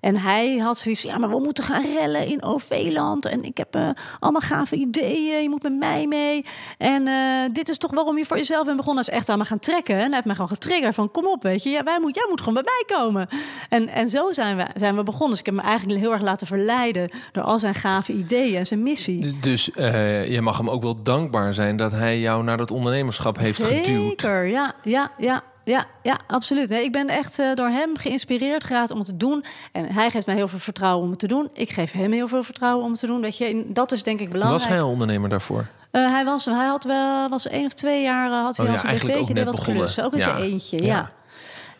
En 0.00 0.16
hij 0.16 0.56
had 0.56 0.78
zoiets 0.78 1.00
van, 1.00 1.10
ja, 1.10 1.18
maar 1.18 1.30
we 1.30 1.38
moeten 1.38 1.64
gaan 1.64 1.82
rellen 1.82 2.26
in 2.26 2.42
OV-land. 2.42 3.26
En 3.26 3.42
ik 3.42 3.56
heb 3.56 3.74
eh, 3.74 3.88
allemaal 4.18 4.40
gave 4.40 4.76
ideeën, 4.76 5.42
je 5.42 5.48
moet 5.48 5.62
met 5.62 5.78
mij 5.78 6.06
mee. 6.06 6.44
En 6.78 7.06
eh, 7.06 7.52
dit 7.52 7.68
is 7.68 7.78
toch 7.78 7.90
waarom 7.90 8.18
je 8.18 8.24
voor 8.24 8.36
jezelf 8.36 8.64
bent 8.64 8.76
begonnen. 8.76 9.04
Hij 9.04 9.14
is 9.14 9.20
echt 9.20 9.28
aan 9.28 9.38
me 9.38 9.44
gaan 9.44 9.58
trekken. 9.58 9.94
En 9.94 10.04
hij 10.04 10.10
heeft 10.12 10.24
mij 10.24 10.34
gewoon 10.34 10.50
getriggerd 10.50 10.94
van, 10.94 11.10
kom 11.10 11.26
op, 11.26 11.42
weet 11.42 11.62
je. 11.62 11.70
Ja, 11.70 11.82
wij 11.82 12.00
moet, 12.00 12.14
jij 12.14 12.26
moet 12.28 12.40
gewoon 12.40 12.54
bij 12.54 12.62
mij 12.62 12.98
komen. 12.98 13.28
En, 13.68 13.88
en 13.88 14.08
zo 14.08 14.32
zijn 14.32 14.56
we, 14.56 14.64
zijn 14.74 14.96
we 14.96 15.02
begonnen. 15.02 15.30
Dus 15.30 15.38
ik 15.38 15.46
heb 15.46 15.54
me 15.54 15.62
eigenlijk 15.62 16.00
heel 16.00 16.12
erg 16.12 16.22
laten 16.22 16.46
verleiden... 16.46 17.10
door 17.32 17.42
al 17.42 17.58
zijn 17.58 17.74
gave 17.74 18.12
ideeën 18.12 18.58
en 18.58 18.66
zijn 18.66 18.82
missie. 18.82 19.38
Dus 19.40 19.70
eh, 19.70 20.30
je 20.30 20.40
mag 20.40 20.56
hem 20.56 20.70
ook 20.70 20.82
wel 20.82 21.02
dankbaar 21.02 21.54
zijn 21.54 21.76
dat 21.76 21.92
hij 21.92 22.20
jou 22.20 22.44
naar 22.44 22.56
dat 22.56 22.70
ondernemerschap 22.70 23.38
heeft 23.38 23.62
geduwd. 23.62 23.84
Zeker, 23.84 24.46
ja, 24.46 24.72
ja, 24.82 25.10
ja. 25.18 25.42
Ja, 25.64 25.84
ja, 26.02 26.18
absoluut. 26.26 26.68
Nee, 26.68 26.84
ik 26.84 26.92
ben 26.92 27.08
echt 27.08 27.38
eh, 27.38 27.54
door 27.54 27.68
hem 27.68 27.96
geïnspireerd 27.96 28.64
geraakt 28.64 28.90
om 28.90 28.98
het 28.98 29.06
te 29.06 29.16
doen. 29.16 29.44
En 29.72 29.92
hij 29.92 30.10
geeft 30.10 30.26
mij 30.26 30.34
heel 30.34 30.48
veel 30.48 30.58
vertrouwen 30.58 31.04
om 31.04 31.10
het 31.10 31.18
te 31.18 31.26
doen. 31.26 31.50
Ik 31.52 31.70
geef 31.70 31.92
hem 31.92 32.12
heel 32.12 32.28
veel 32.28 32.42
vertrouwen 32.42 32.84
om 32.84 32.90
het 32.90 33.00
te 33.00 33.06
doen. 33.06 33.20
Weet 33.20 33.36
je, 33.36 33.64
dat 33.66 33.92
is 33.92 34.02
denk 34.02 34.20
ik 34.20 34.30
belangrijk. 34.30 34.62
Was 34.62 34.70
hij 34.72 34.82
al 34.82 34.88
ondernemer 34.90 35.28
daarvoor? 35.28 35.66
Eh, 35.90 36.10
hij 36.12 36.24
was, 36.24 36.44
hij 36.44 36.66
had 36.66 36.84
wel, 36.84 37.28
was 37.28 37.46
één 37.48 37.64
of 37.66 37.72
twee 37.74 38.02
jaar 38.02 38.30
eh, 38.30 38.42
had 38.42 38.56
hij 38.56 38.66
Oh 38.66 38.72
al 38.72 38.78
ja, 38.78 38.92
net 38.92 39.34
deed 39.34 39.44
wat 39.44 39.60
klussen. 39.60 40.04
Ook 40.04 40.12
in 40.12 40.18
Ja. 40.18 40.24
zijn 40.24 40.36
eentje, 40.42 40.78
Ja. 40.78 40.84
ja. 40.84 41.10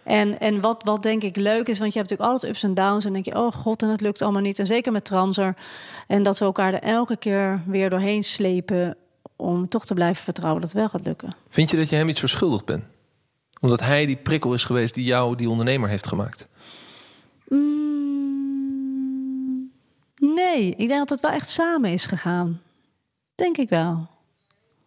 En, 0.03 0.41
en 0.41 0.61
wat, 0.61 0.83
wat 0.85 1.03
denk 1.03 1.23
ik 1.23 1.37
leuk 1.37 1.69
is, 1.69 1.79
want 1.79 1.93
je 1.93 1.99
hebt 1.99 2.11
natuurlijk 2.11 2.31
altijd 2.31 2.53
ups 2.53 2.63
en 2.63 2.75
downs. 2.75 3.05
En 3.05 3.13
denk 3.13 3.25
je, 3.25 3.37
oh 3.37 3.53
god, 3.53 3.83
en 3.83 3.89
het 3.89 4.01
lukt 4.01 4.23
allemaal 4.23 4.43
niet. 4.43 4.59
En 4.59 4.67
zeker 4.67 4.93
met 4.93 5.05
Transer. 5.05 5.55
En 6.07 6.23
dat 6.23 6.39
we 6.39 6.45
elkaar 6.45 6.75
er 6.75 6.83
elke 6.83 7.17
keer 7.17 7.63
weer 7.67 7.91
doorheen 7.91 8.23
slepen... 8.25 8.97
om 9.37 9.69
toch 9.69 9.85
te 9.87 9.95
blijven 9.95 10.25
vertrouwen 10.25 10.61
dat 10.61 10.71
het 10.71 10.79
wel 10.79 10.89
gaat 10.89 11.07
lukken. 11.07 11.35
Vind 11.49 11.71
je 11.71 11.77
dat 11.77 11.89
je 11.89 11.97
hem 11.97 12.09
iets 12.09 12.21
verschuldigd 12.21 12.65
bent? 12.65 12.85
Omdat 13.61 13.81
hij 13.81 14.07
die 14.07 14.17
prikkel 14.17 14.52
is 14.52 14.64
geweest 14.64 14.95
die 14.95 15.05
jou 15.05 15.37
die 15.37 15.50
ondernemer 15.50 15.88
heeft 15.88 16.07
gemaakt. 16.07 16.47
Mm, 17.49 17.70
nee, 20.16 20.75
ik 20.77 20.88
denk 20.88 20.99
dat 20.99 21.09
het 21.09 21.20
wel 21.20 21.31
echt 21.31 21.49
samen 21.49 21.90
is 21.90 22.07
gegaan. 22.07 22.61
Denk 23.35 23.57
ik 23.57 23.68
wel. 23.68 24.09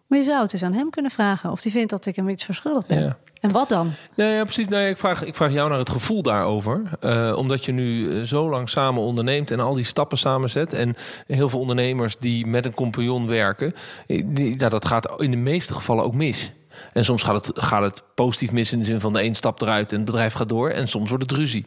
Maar 0.07 0.21
je 0.21 0.27
zou 0.27 0.41
het 0.41 0.53
eens 0.53 0.63
aan 0.63 0.73
hem 0.73 0.89
kunnen 0.89 1.11
vragen 1.11 1.51
of 1.51 1.63
hij 1.63 1.71
vindt 1.71 1.89
dat 1.89 2.05
ik 2.05 2.15
hem 2.15 2.29
iets 2.29 2.45
verschuldigd 2.45 2.87
ben. 2.87 3.03
Ja. 3.03 3.17
En 3.43 3.51
wat 3.51 3.69
dan? 3.69 3.91
Nee, 4.15 4.35
ja, 4.35 4.43
precies. 4.43 4.67
Nee, 4.67 4.89
ik, 4.89 4.97
vraag, 4.97 5.23
ik 5.23 5.35
vraag 5.35 5.51
jou 5.51 5.69
naar 5.69 5.77
het 5.77 5.89
gevoel 5.89 6.21
daarover. 6.21 6.81
Eh, 6.99 7.33
omdat 7.37 7.65
je 7.65 7.71
nu 7.71 8.15
eh, 8.15 8.21
zo 8.21 8.49
lang 8.49 8.69
samen 8.69 9.01
onderneemt 9.01 9.51
en 9.51 9.59
al 9.59 9.73
die 9.73 9.83
stappen 9.83 10.17
samenzet. 10.17 10.73
En 10.73 10.95
heel 11.27 11.49
veel 11.49 11.59
ondernemers 11.59 12.17
die 12.17 12.45
met 12.45 12.65
een 12.65 12.73
compagnon 12.73 13.27
werken, 13.27 13.73
eh, 14.07 14.23
die, 14.25 14.55
nou, 14.55 14.69
dat 14.69 14.85
gaat 14.85 15.21
in 15.21 15.31
de 15.31 15.37
meeste 15.37 15.73
gevallen 15.73 16.03
ook 16.03 16.13
mis. 16.13 16.51
En 16.93 17.05
soms 17.05 17.23
gaat 17.23 17.45
het, 17.45 17.59
gaat 17.63 17.81
het 17.81 18.03
positief 18.15 18.51
mis 18.51 18.73
in 18.73 18.79
de 18.79 18.85
zin 18.85 18.99
van 18.99 19.13
de 19.13 19.23
een 19.23 19.35
stap 19.35 19.61
eruit 19.61 19.91
en 19.91 19.97
het 19.97 20.05
bedrijf 20.05 20.33
gaat 20.33 20.49
door. 20.49 20.69
En 20.69 20.87
soms 20.87 21.09
wordt 21.09 21.23
het 21.23 21.39
ruzie. 21.39 21.65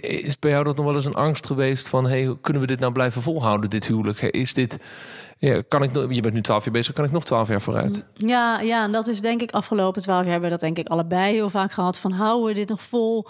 Is 0.00 0.38
bij 0.38 0.50
jou 0.50 0.64
dat 0.64 0.76
nog 0.76 0.84
wel 0.86 0.94
eens 0.94 1.04
een 1.04 1.14
angst 1.14 1.46
geweest 1.46 1.88
van... 1.88 2.06
Hey, 2.06 2.36
kunnen 2.40 2.62
we 2.62 2.68
dit 2.68 2.80
nou 2.80 2.92
blijven 2.92 3.22
volhouden, 3.22 3.70
dit 3.70 3.86
huwelijk? 3.86 4.20
Is 4.20 4.54
dit, 4.54 4.78
ja, 5.38 5.62
kan 5.68 5.82
ik, 5.82 5.94
je 6.12 6.20
bent 6.20 6.34
nu 6.34 6.42
twaalf 6.42 6.64
jaar 6.64 6.72
bezig, 6.72 6.94
kan 6.94 7.04
ik 7.04 7.12
nog 7.12 7.24
twaalf 7.24 7.48
jaar 7.48 7.60
vooruit? 7.60 8.04
Ja, 8.14 8.60
ja, 8.60 8.82
en 8.82 8.92
dat 8.92 9.06
is 9.06 9.20
denk 9.20 9.42
ik 9.42 9.50
afgelopen 9.50 10.02
twaalf 10.02 10.22
jaar 10.22 10.30
hebben 10.30 10.50
we 10.50 10.56
dat 10.56 10.64
denk 10.64 10.78
ik 10.78 10.88
allebei 10.88 11.34
heel 11.34 11.50
vaak 11.50 11.72
gehad. 11.72 11.98
Van 11.98 12.12
houden 12.12 12.46
we 12.46 12.54
dit 12.54 12.68
nog 12.68 12.82
vol? 12.82 13.26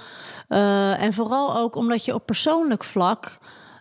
Eh, 0.49 1.03
en 1.03 1.13
vooral 1.13 1.57
ook 1.57 1.75
omdat 1.75 2.05
je 2.05 2.15
op 2.15 2.27
persoonlijk 2.27 2.85
vlak 2.85 3.39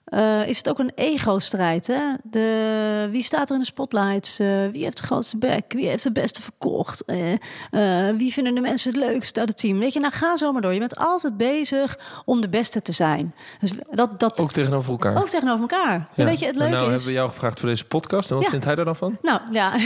eh, 0.07 0.47
is 0.47 0.57
het 0.57 0.69
ook 0.69 0.79
een 0.79 0.91
ego-strijd. 0.95 1.87
Hè? 1.87 1.99
De, 2.23 3.07
wie 3.11 3.21
staat 3.23 3.47
er 3.49 3.53
in 3.53 3.59
de 3.61 3.65
spotlights? 3.65 4.39
Eh, 4.39 4.47
wie 4.71 4.83
heeft 4.83 4.97
de 4.97 5.03
grootste 5.03 5.37
bek? 5.37 5.63
Wie 5.73 5.87
heeft 5.87 6.03
het 6.03 6.13
beste 6.13 6.41
verkocht? 6.41 7.03
Eh, 7.05 8.09
wie 8.17 8.33
vinden 8.33 8.55
de 8.55 8.61
mensen 8.61 8.91
het 8.93 8.99
leukst 8.99 9.39
uit 9.39 9.47
het 9.49 9.57
team? 9.57 9.79
Weet 9.79 9.93
je, 9.93 9.99
nou 9.99 10.13
ga 10.13 10.37
zo 10.37 10.51
maar 10.51 10.61
door. 10.61 10.73
Je 10.73 10.79
bent 10.79 10.95
altijd 10.97 11.37
bezig 11.37 11.99
om 12.25 12.41
de 12.41 12.49
beste 12.49 12.81
te 12.81 12.91
zijn. 12.91 13.33
Dus 13.59 13.71
dat, 13.91 14.19
dat 14.19 14.41
Ook 14.41 14.51
tegenover 14.51 14.91
elkaar? 14.91 15.17
ook 15.17 15.27
tegenover 15.29 15.61
elkaar. 15.61 16.07
Ja. 16.15 16.25
Weet 16.25 16.39
je, 16.39 16.45
het 16.45 16.55
En 16.55 16.61
leuke 16.61 16.75
nou 16.75 16.85
is... 16.85 16.89
hebben 16.93 17.07
we 17.07 17.13
jou 17.17 17.29
gevraagd 17.29 17.59
voor 17.59 17.69
deze 17.69 17.85
podcast. 17.85 18.29
En 18.29 18.35
wat 18.35 18.43
Ja. 18.45 18.49
vindt 18.51 18.65
hij 18.65 18.75
daar 18.75 18.85
dan 18.85 18.95
van? 18.95 19.17
Nou 19.21 19.39
ja, 19.51 19.73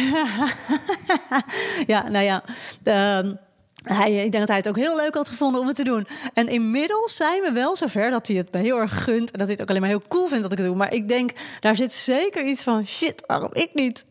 ja, 1.88 2.10
nou 2.10 2.26
ja. 2.26 2.44
ehm, 2.84 3.34
hij, 3.84 4.12
ik 4.12 4.32
denk 4.32 4.34
dat 4.34 4.48
hij 4.48 4.58
het 4.58 4.70
ook 4.70 4.76
heel 4.76 4.96
leuk 4.96 5.14
had 5.14 5.30
gevonden 5.30 5.62
om 5.62 5.68
het 5.68 5.76
te 5.76 5.84
doen. 5.84 6.08
En 6.34 6.48
inmiddels 6.48 7.16
zijn 7.16 7.42
we 7.42 7.52
wel 7.52 7.76
zover 7.76 8.10
dat 8.10 8.28
hij 8.28 8.36
het 8.36 8.52
me 8.52 8.60
heel 8.60 8.78
erg 8.78 9.04
gunt. 9.04 9.32
En 9.32 9.38
dat 9.38 9.48
hij 9.48 9.52
het 9.52 9.62
ook 9.62 9.70
alleen 9.70 9.82
maar 9.82 9.90
heel 9.90 10.04
cool 10.08 10.28
vindt 10.28 10.44
dat 10.44 10.52
ik 10.52 10.58
het 10.58 10.68
doe. 10.68 10.76
Maar 10.76 10.94
ik 10.94 11.08
denk, 11.08 11.32
daar 11.60 11.76
zit 11.76 11.94
zeker 11.94 12.46
iets 12.46 12.64
van: 12.64 12.88
shit, 12.88 13.24
waarom 13.28 13.50
ik 13.54 13.70
niet? 13.74 14.06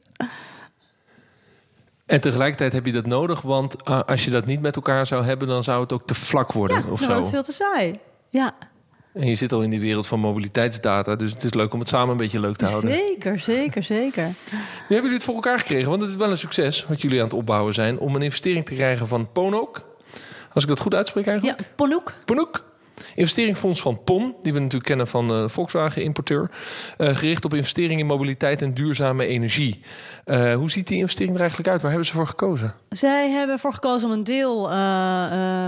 En 2.07 2.21
tegelijkertijd 2.21 2.73
heb 2.73 2.87
je 2.87 2.93
dat 2.93 3.07
nodig, 3.07 3.41
want 3.41 3.85
ah, 3.85 4.01
als 4.07 4.25
je 4.25 4.31
dat 4.31 4.47
niet 4.47 4.61
met 4.61 4.77
elkaar 4.77 5.07
zou 5.07 5.25
hebben, 5.25 5.49
dan 5.49 5.63
zou 5.63 5.81
het 5.81 5.93
ook 5.93 6.07
te 6.07 6.15
vlak 6.15 6.53
worden 6.53 6.77
Ja, 6.77 6.91
of 6.91 7.01
nou, 7.01 7.13
zo. 7.13 7.17
dat 7.17 7.25
is 7.25 7.31
veel 7.31 7.43
te 7.43 7.53
saai. 7.53 7.99
Ja, 8.29 8.53
En 9.13 9.27
je 9.27 9.35
zit 9.35 9.53
al 9.53 9.63
in 9.63 9.71
die 9.71 9.81
wereld 9.81 10.07
van 10.07 10.21
mobiliteitsdata, 10.21 11.17
dus 11.17 11.33
het 11.33 11.45
is 11.45 11.55
leuk 11.55 11.73
om 11.73 11.79
het 11.79 11.89
samen 11.89 12.11
een 12.11 12.17
beetje 12.17 12.41
leuk 12.41 12.57
te 12.57 12.65
houden. 12.67 12.93
zeker, 12.93 13.41
zeker, 13.41 13.83
zeker. 13.83 14.25
Nu 14.25 14.57
hebben 14.79 14.97
jullie 14.97 15.13
het 15.13 15.25
voor 15.25 15.35
elkaar 15.35 15.59
gekregen, 15.59 15.89
want 15.91 16.03
het 16.03 16.11
is 16.11 16.17
wel 16.17 16.31
een 16.31 16.39
succes 16.39 16.87
wat 16.87 17.03
jullie 17.03 17.19
aan 17.19 17.25
het 17.25 17.33
opbouwen 17.33 17.75
zijn 17.75 17.99
om 17.99 18.15
een 18.15 18.23
investering 18.23 18.67
te 18.67 18.75
krijgen 18.75 19.09
van 19.09 19.33
Ponook. 19.33 19.89
Als 20.53 20.63
ik 20.63 20.69
dat 20.69 20.81
goed 20.81 20.95
uitspreek 20.95 21.25
Ja, 21.25 21.31
eigenlijk. 21.31 21.63
Ponoek. 22.25 22.70
Ponook. 23.01 23.19
Investeringsfonds 23.19 23.81
van 23.81 24.03
PON, 24.05 24.35
die 24.41 24.53
we 24.53 24.59
natuurlijk 24.59 24.87
kennen 24.87 25.07
van 25.07 25.29
de 25.29 25.49
Volkswagen-importeur. 25.49 26.51
Uh, 26.99 27.17
gericht 27.17 27.45
op 27.45 27.55
investeringen 27.55 27.99
in 27.99 28.07
mobiliteit 28.07 28.63
en 28.63 28.75
duurzame 28.75 29.27
energie. 29.27 29.81
Uh, 30.27 30.55
hoe 30.55 30.71
ziet 30.71 30.89
die 30.89 30.99
investering 30.99 31.35
er 31.35 31.41
eigenlijk 31.41 31.71
uit? 31.71 31.81
Waar 31.81 31.91
hebben 31.91 32.09
ze 32.09 32.15
voor 32.15 32.27
gekozen? 32.27 32.75
Zij 32.89 33.31
hebben 33.31 33.55
ervoor 33.55 33.73
gekozen 33.73 34.09
om 34.09 34.15
een 34.15 34.25
deel 34.25 34.69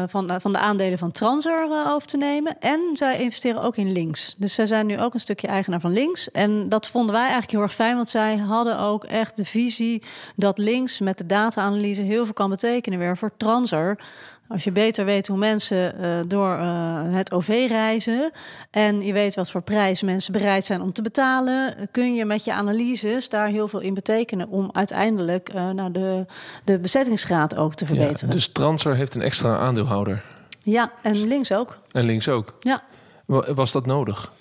van, 0.09 0.40
van 0.40 0.53
de 0.53 0.59
aandelen 0.59 0.99
van 0.99 1.11
Transer 1.11 1.85
over 1.87 2.09
te 2.09 2.16
nemen. 2.16 2.61
En 2.61 2.81
zij 2.92 3.18
investeren 3.18 3.62
ook 3.62 3.77
in 3.77 3.92
links. 3.92 4.35
Dus 4.38 4.55
zij 4.55 4.66
zijn 4.66 4.87
nu 4.87 5.01
ook 5.01 5.14
een 5.14 5.21
stukje 5.21 5.47
eigenaar 5.47 5.81
van 5.81 5.92
links. 5.92 6.31
En 6.31 6.68
dat 6.68 6.88
vonden 6.88 7.12
wij 7.12 7.23
eigenlijk 7.23 7.53
heel 7.53 7.62
erg 7.62 7.75
fijn, 7.75 7.97
want 7.97 8.09
zij 8.09 8.37
hadden 8.37 8.79
ook 8.79 9.05
echt 9.05 9.37
de 9.37 9.45
visie 9.45 10.03
dat 10.37 10.59
links 10.59 11.01
met 11.01 11.18
de 11.18 11.27
data-analyse 11.27 12.03
heel 12.03 12.25
veel 12.25 12.35
kan 12.35 12.51
betekenen 12.51 12.99
weer 12.99 13.16
voor 13.16 13.31
Transer. 13.37 13.99
Als 14.52 14.64
je 14.64 14.72
beter 14.72 15.04
weet 15.04 15.26
hoe 15.26 15.36
mensen 15.36 15.94
uh, 16.00 16.08
door 16.26 16.56
uh, 16.56 17.00
het 17.04 17.32
OV 17.32 17.64
reizen 17.68 18.30
en 18.70 19.02
je 19.02 19.12
weet 19.12 19.34
wat 19.34 19.50
voor 19.50 19.62
prijs 19.62 20.02
mensen 20.02 20.32
bereid 20.32 20.64
zijn 20.64 20.82
om 20.82 20.92
te 20.92 21.02
betalen, 21.02 21.88
kun 21.90 22.14
je 22.14 22.24
met 22.24 22.44
je 22.44 22.52
analyses 22.52 23.28
daar 23.28 23.48
heel 23.48 23.68
veel 23.68 23.80
in 23.80 23.94
betekenen 23.94 24.48
om 24.48 24.70
uiteindelijk 24.72 25.54
uh, 25.54 25.70
nou 25.70 25.92
de, 25.92 26.26
de 26.64 26.78
bezettingsgraad 26.78 27.56
ook 27.56 27.74
te 27.74 27.86
verbeteren. 27.86 28.28
Ja, 28.28 28.34
dus 28.34 28.48
Transer 28.48 28.94
heeft 28.94 29.14
een 29.14 29.22
extra 29.22 29.56
aandeelhouder. 29.56 30.22
Ja, 30.62 30.92
en 31.02 31.26
links 31.26 31.52
ook. 31.52 31.78
En 31.90 32.04
links 32.04 32.28
ook. 32.28 32.54
Ja. 32.58 32.82
Was 33.54 33.72
dat 33.72 33.86
nodig? 33.86 34.32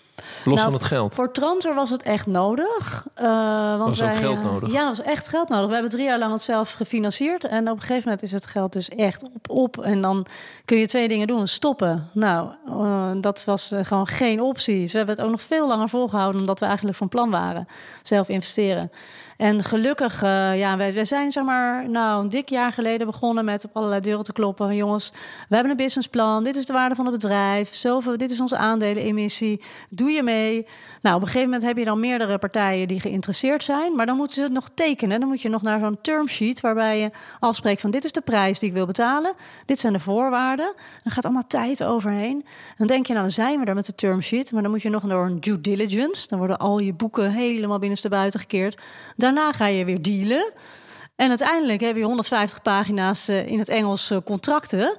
Los 0.46 0.56
nou, 0.60 0.72
van 0.72 0.74
het 0.74 0.84
geld. 0.88 1.14
Voor 1.14 1.32
Transer 1.32 1.76
was 1.76 1.90
het 1.90 2.04
echt 2.04 2.26
nodig. 2.26 3.06
Uh, 3.22 3.26
want 3.70 3.88
was 3.88 4.00
wij, 4.00 4.12
ook 4.12 4.18
geld 4.18 4.44
nodig? 4.44 4.72
Ja, 4.72 4.86
dat 4.86 4.98
was 4.98 5.06
echt 5.06 5.28
geld 5.28 5.50
nodig. 5.50 5.68
We 5.68 5.74
hebben 5.74 5.92
drie 5.92 6.06
jaar 6.06 6.20
lang 6.20 6.32
het 6.32 6.42
zelf 6.42 6.72
gefinancierd. 6.72 7.44
En 7.44 7.70
op 7.70 7.76
een 7.76 7.82
gegeven 7.82 8.04
moment 8.04 8.22
is 8.22 8.32
het 8.32 8.46
geld 8.46 8.74
dus 8.74 8.90
echt 8.90 9.24
op, 9.24 9.50
op. 9.50 9.82
En 9.82 10.02
dan 10.02 10.26
kun 10.66 10.78
je 10.78 10.88
twee 10.88 11.08
dingen 11.08 11.28
doen. 11.28 11.48
Stoppen. 11.48 12.10
Nou, 12.14 12.50
uh, 12.68 13.12
dat 13.22 13.44
was 13.46 13.72
gewoon 13.82 14.08
geen 14.08 14.42
optie. 14.42 14.88
Ze 14.88 14.98
hebben 14.98 15.16
het 15.16 15.24
ook 15.26 15.32
nog 15.32 15.42
veel 15.42 15.68
langer 15.68 15.90
volgehouden... 15.90 16.38
dan 16.38 16.48
dat 16.48 16.60
we 16.60 16.66
eigenlijk 16.66 16.98
van 16.98 17.10
plan 17.10 17.30
waren. 17.30 17.68
Zelf 18.02 18.30
investeren. 18.30 18.92
En 19.42 19.64
gelukkig, 19.64 20.24
uh, 20.24 20.58
ja, 20.58 20.78
wij, 20.78 21.06
zijn 21.06 21.32
zeg 21.32 21.44
maar, 21.44 21.90
nou, 21.90 22.24
een 22.24 22.30
dik 22.30 22.50
jaar 22.50 22.72
geleden 22.72 23.08
begonnen 23.08 23.46
met 23.46 23.66
op 23.66 23.70
allerlei 23.74 24.02
deuren 24.02 24.24
te 24.24 24.34
kloppen. 24.34 24.76
Jongens, 24.76 25.12
we 25.50 25.56
hebben 25.56 25.72
een 25.72 25.78
businessplan. 25.78 26.44
Dit 26.44 26.56
is 26.56 26.66
de 26.66 26.74
waarde 26.74 26.96
van 26.96 27.06
het 27.06 27.14
bedrijf. 27.14 27.82
Dit 28.18 28.32
is 28.32 28.42
onze 28.42 28.58
aandelenemissie. 28.58 29.62
Doe 29.90 30.12
je 30.12 30.24
mee? 30.24 30.68
Nou, 31.02 31.16
op 31.16 31.22
een 31.22 31.28
gegeven 31.28 31.50
moment 31.50 31.64
heb 31.68 31.78
je 31.78 31.86
dan 31.86 32.00
meerdere 32.00 32.38
partijen 32.38 32.88
die 32.88 33.00
geïnteresseerd 33.00 33.64
zijn. 33.64 33.96
Maar 33.96 34.06
dan 34.06 34.16
moeten 34.16 34.36
ze 34.36 34.42
het 34.42 34.52
nog 34.52 34.70
tekenen. 34.74 35.20
Dan 35.20 35.30
moet 35.30 35.42
je 35.42 35.50
nog 35.50 35.62
naar 35.62 35.80
zo'n 35.80 36.02
term 36.02 36.28
sheet 36.28 36.62
waarbij 36.62 37.00
je 37.00 37.10
afspreekt 37.40 37.82
van 37.82 37.92
dit 37.92 38.04
is 38.04 38.12
de 38.12 38.22
prijs 38.22 38.60
die 38.60 38.70
ik 38.70 38.76
wil 38.76 38.86
betalen. 38.86 39.34
Dit 39.66 39.80
zijn 39.80 39.94
de 39.94 40.00
voorwaarden. 40.00 40.74
Dan 41.04 41.12
gaat 41.12 41.26
allemaal 41.26 41.48
tijd 41.48 41.84
overheen. 41.84 42.46
Dan 42.78 42.88
denk 42.88 43.06
je, 43.06 43.14
nou, 43.14 43.26
dan 43.26 43.36
zijn 43.36 43.60
we 43.60 43.66
er 43.66 43.76
met 43.76 43.86
de 43.86 43.96
term 43.96 44.22
sheet. 44.22 44.52
Maar 44.52 44.62
dan 44.62 44.72
moet 44.72 44.82
je 44.82 44.90
nog 44.90 45.04
door 45.04 45.26
een 45.26 45.40
due 45.40 45.62
diligence. 45.62 46.28
Dan 46.28 46.38
worden 46.38 46.58
al 46.58 46.80
je 46.80 46.94
boeken 46.94 47.32
helemaal 47.32 47.80
binnenstebuiten 47.80 48.40
gekeerd. 48.40 48.82
Daarna 49.36 49.52
ga 49.52 49.66
je 49.66 49.86
weer 49.86 50.02
dealen. 50.02 50.52
En 51.16 51.30
uiteindelijk 51.30 51.82
heb 51.82 51.96
je 51.96 52.04
150 52.04 52.62
pagina's 52.62 53.30
in 53.30 53.60
het 53.60 53.70
Engels 53.70 54.14
contracten. 54.26 54.98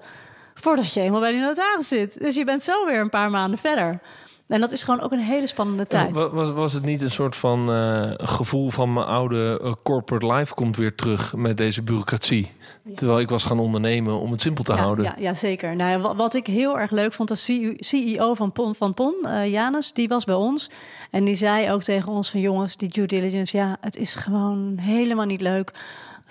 Voordat 0.54 0.92
je 0.92 1.00
eenmaal 1.00 1.20
bij 1.20 1.30
die 1.30 1.40
notaris 1.40 1.88
zit. 1.88 2.18
Dus 2.18 2.34
je 2.34 2.44
bent 2.44 2.62
zo 2.62 2.86
weer 2.86 3.00
een 3.00 3.10
paar 3.10 3.30
maanden 3.30 3.58
verder. 3.58 4.00
En 4.48 4.60
dat 4.60 4.72
is 4.72 4.82
gewoon 4.82 5.00
ook 5.00 5.12
een 5.12 5.20
hele 5.20 5.46
spannende 5.46 5.86
tijd. 5.86 6.18
Was, 6.30 6.50
was 6.50 6.72
het 6.72 6.82
niet 6.82 7.02
een 7.02 7.10
soort 7.10 7.36
van 7.36 7.70
uh, 7.70 8.10
gevoel 8.16 8.70
van 8.70 8.92
mijn 8.92 9.06
oude 9.06 9.60
uh, 9.62 9.72
corporate 9.82 10.26
life 10.26 10.54
komt 10.54 10.76
weer 10.76 10.94
terug 10.94 11.34
met 11.34 11.56
deze 11.56 11.82
bureaucratie? 11.82 12.52
Ja. 12.84 12.94
Terwijl 12.94 13.20
ik 13.20 13.28
was 13.28 13.44
gaan 13.44 13.58
ondernemen 13.58 14.20
om 14.20 14.30
het 14.32 14.40
simpel 14.40 14.64
te 14.64 14.72
ja, 14.72 14.78
houden. 14.78 15.04
Ja, 15.04 15.14
ja 15.18 15.34
zeker. 15.34 15.76
Nou, 15.76 16.00
wat, 16.00 16.16
wat, 16.16 16.34
ik 16.34 16.46
heel 16.46 16.78
erg 16.78 16.90
leuk 16.90 17.12
vond, 17.12 17.30
als 17.30 17.50
CEO 17.76 18.34
van 18.34 18.52
PON, 18.52 18.74
van 18.74 18.94
PON 18.94 19.14
uh, 19.24 19.50
Janus, 19.50 19.92
die 19.92 20.08
was 20.08 20.24
bij 20.24 20.34
ons. 20.34 20.70
En 21.10 21.24
die 21.24 21.34
zei 21.34 21.70
ook 21.70 21.82
tegen 21.82 22.12
ons 22.12 22.30
van 22.30 22.40
jongens, 22.40 22.76
die 22.76 22.88
due 22.88 23.06
diligence, 23.06 23.56
ja, 23.56 23.76
het 23.80 23.96
is 23.96 24.14
gewoon 24.14 24.78
helemaal 24.78 25.26
niet 25.26 25.40
leuk 25.40 25.72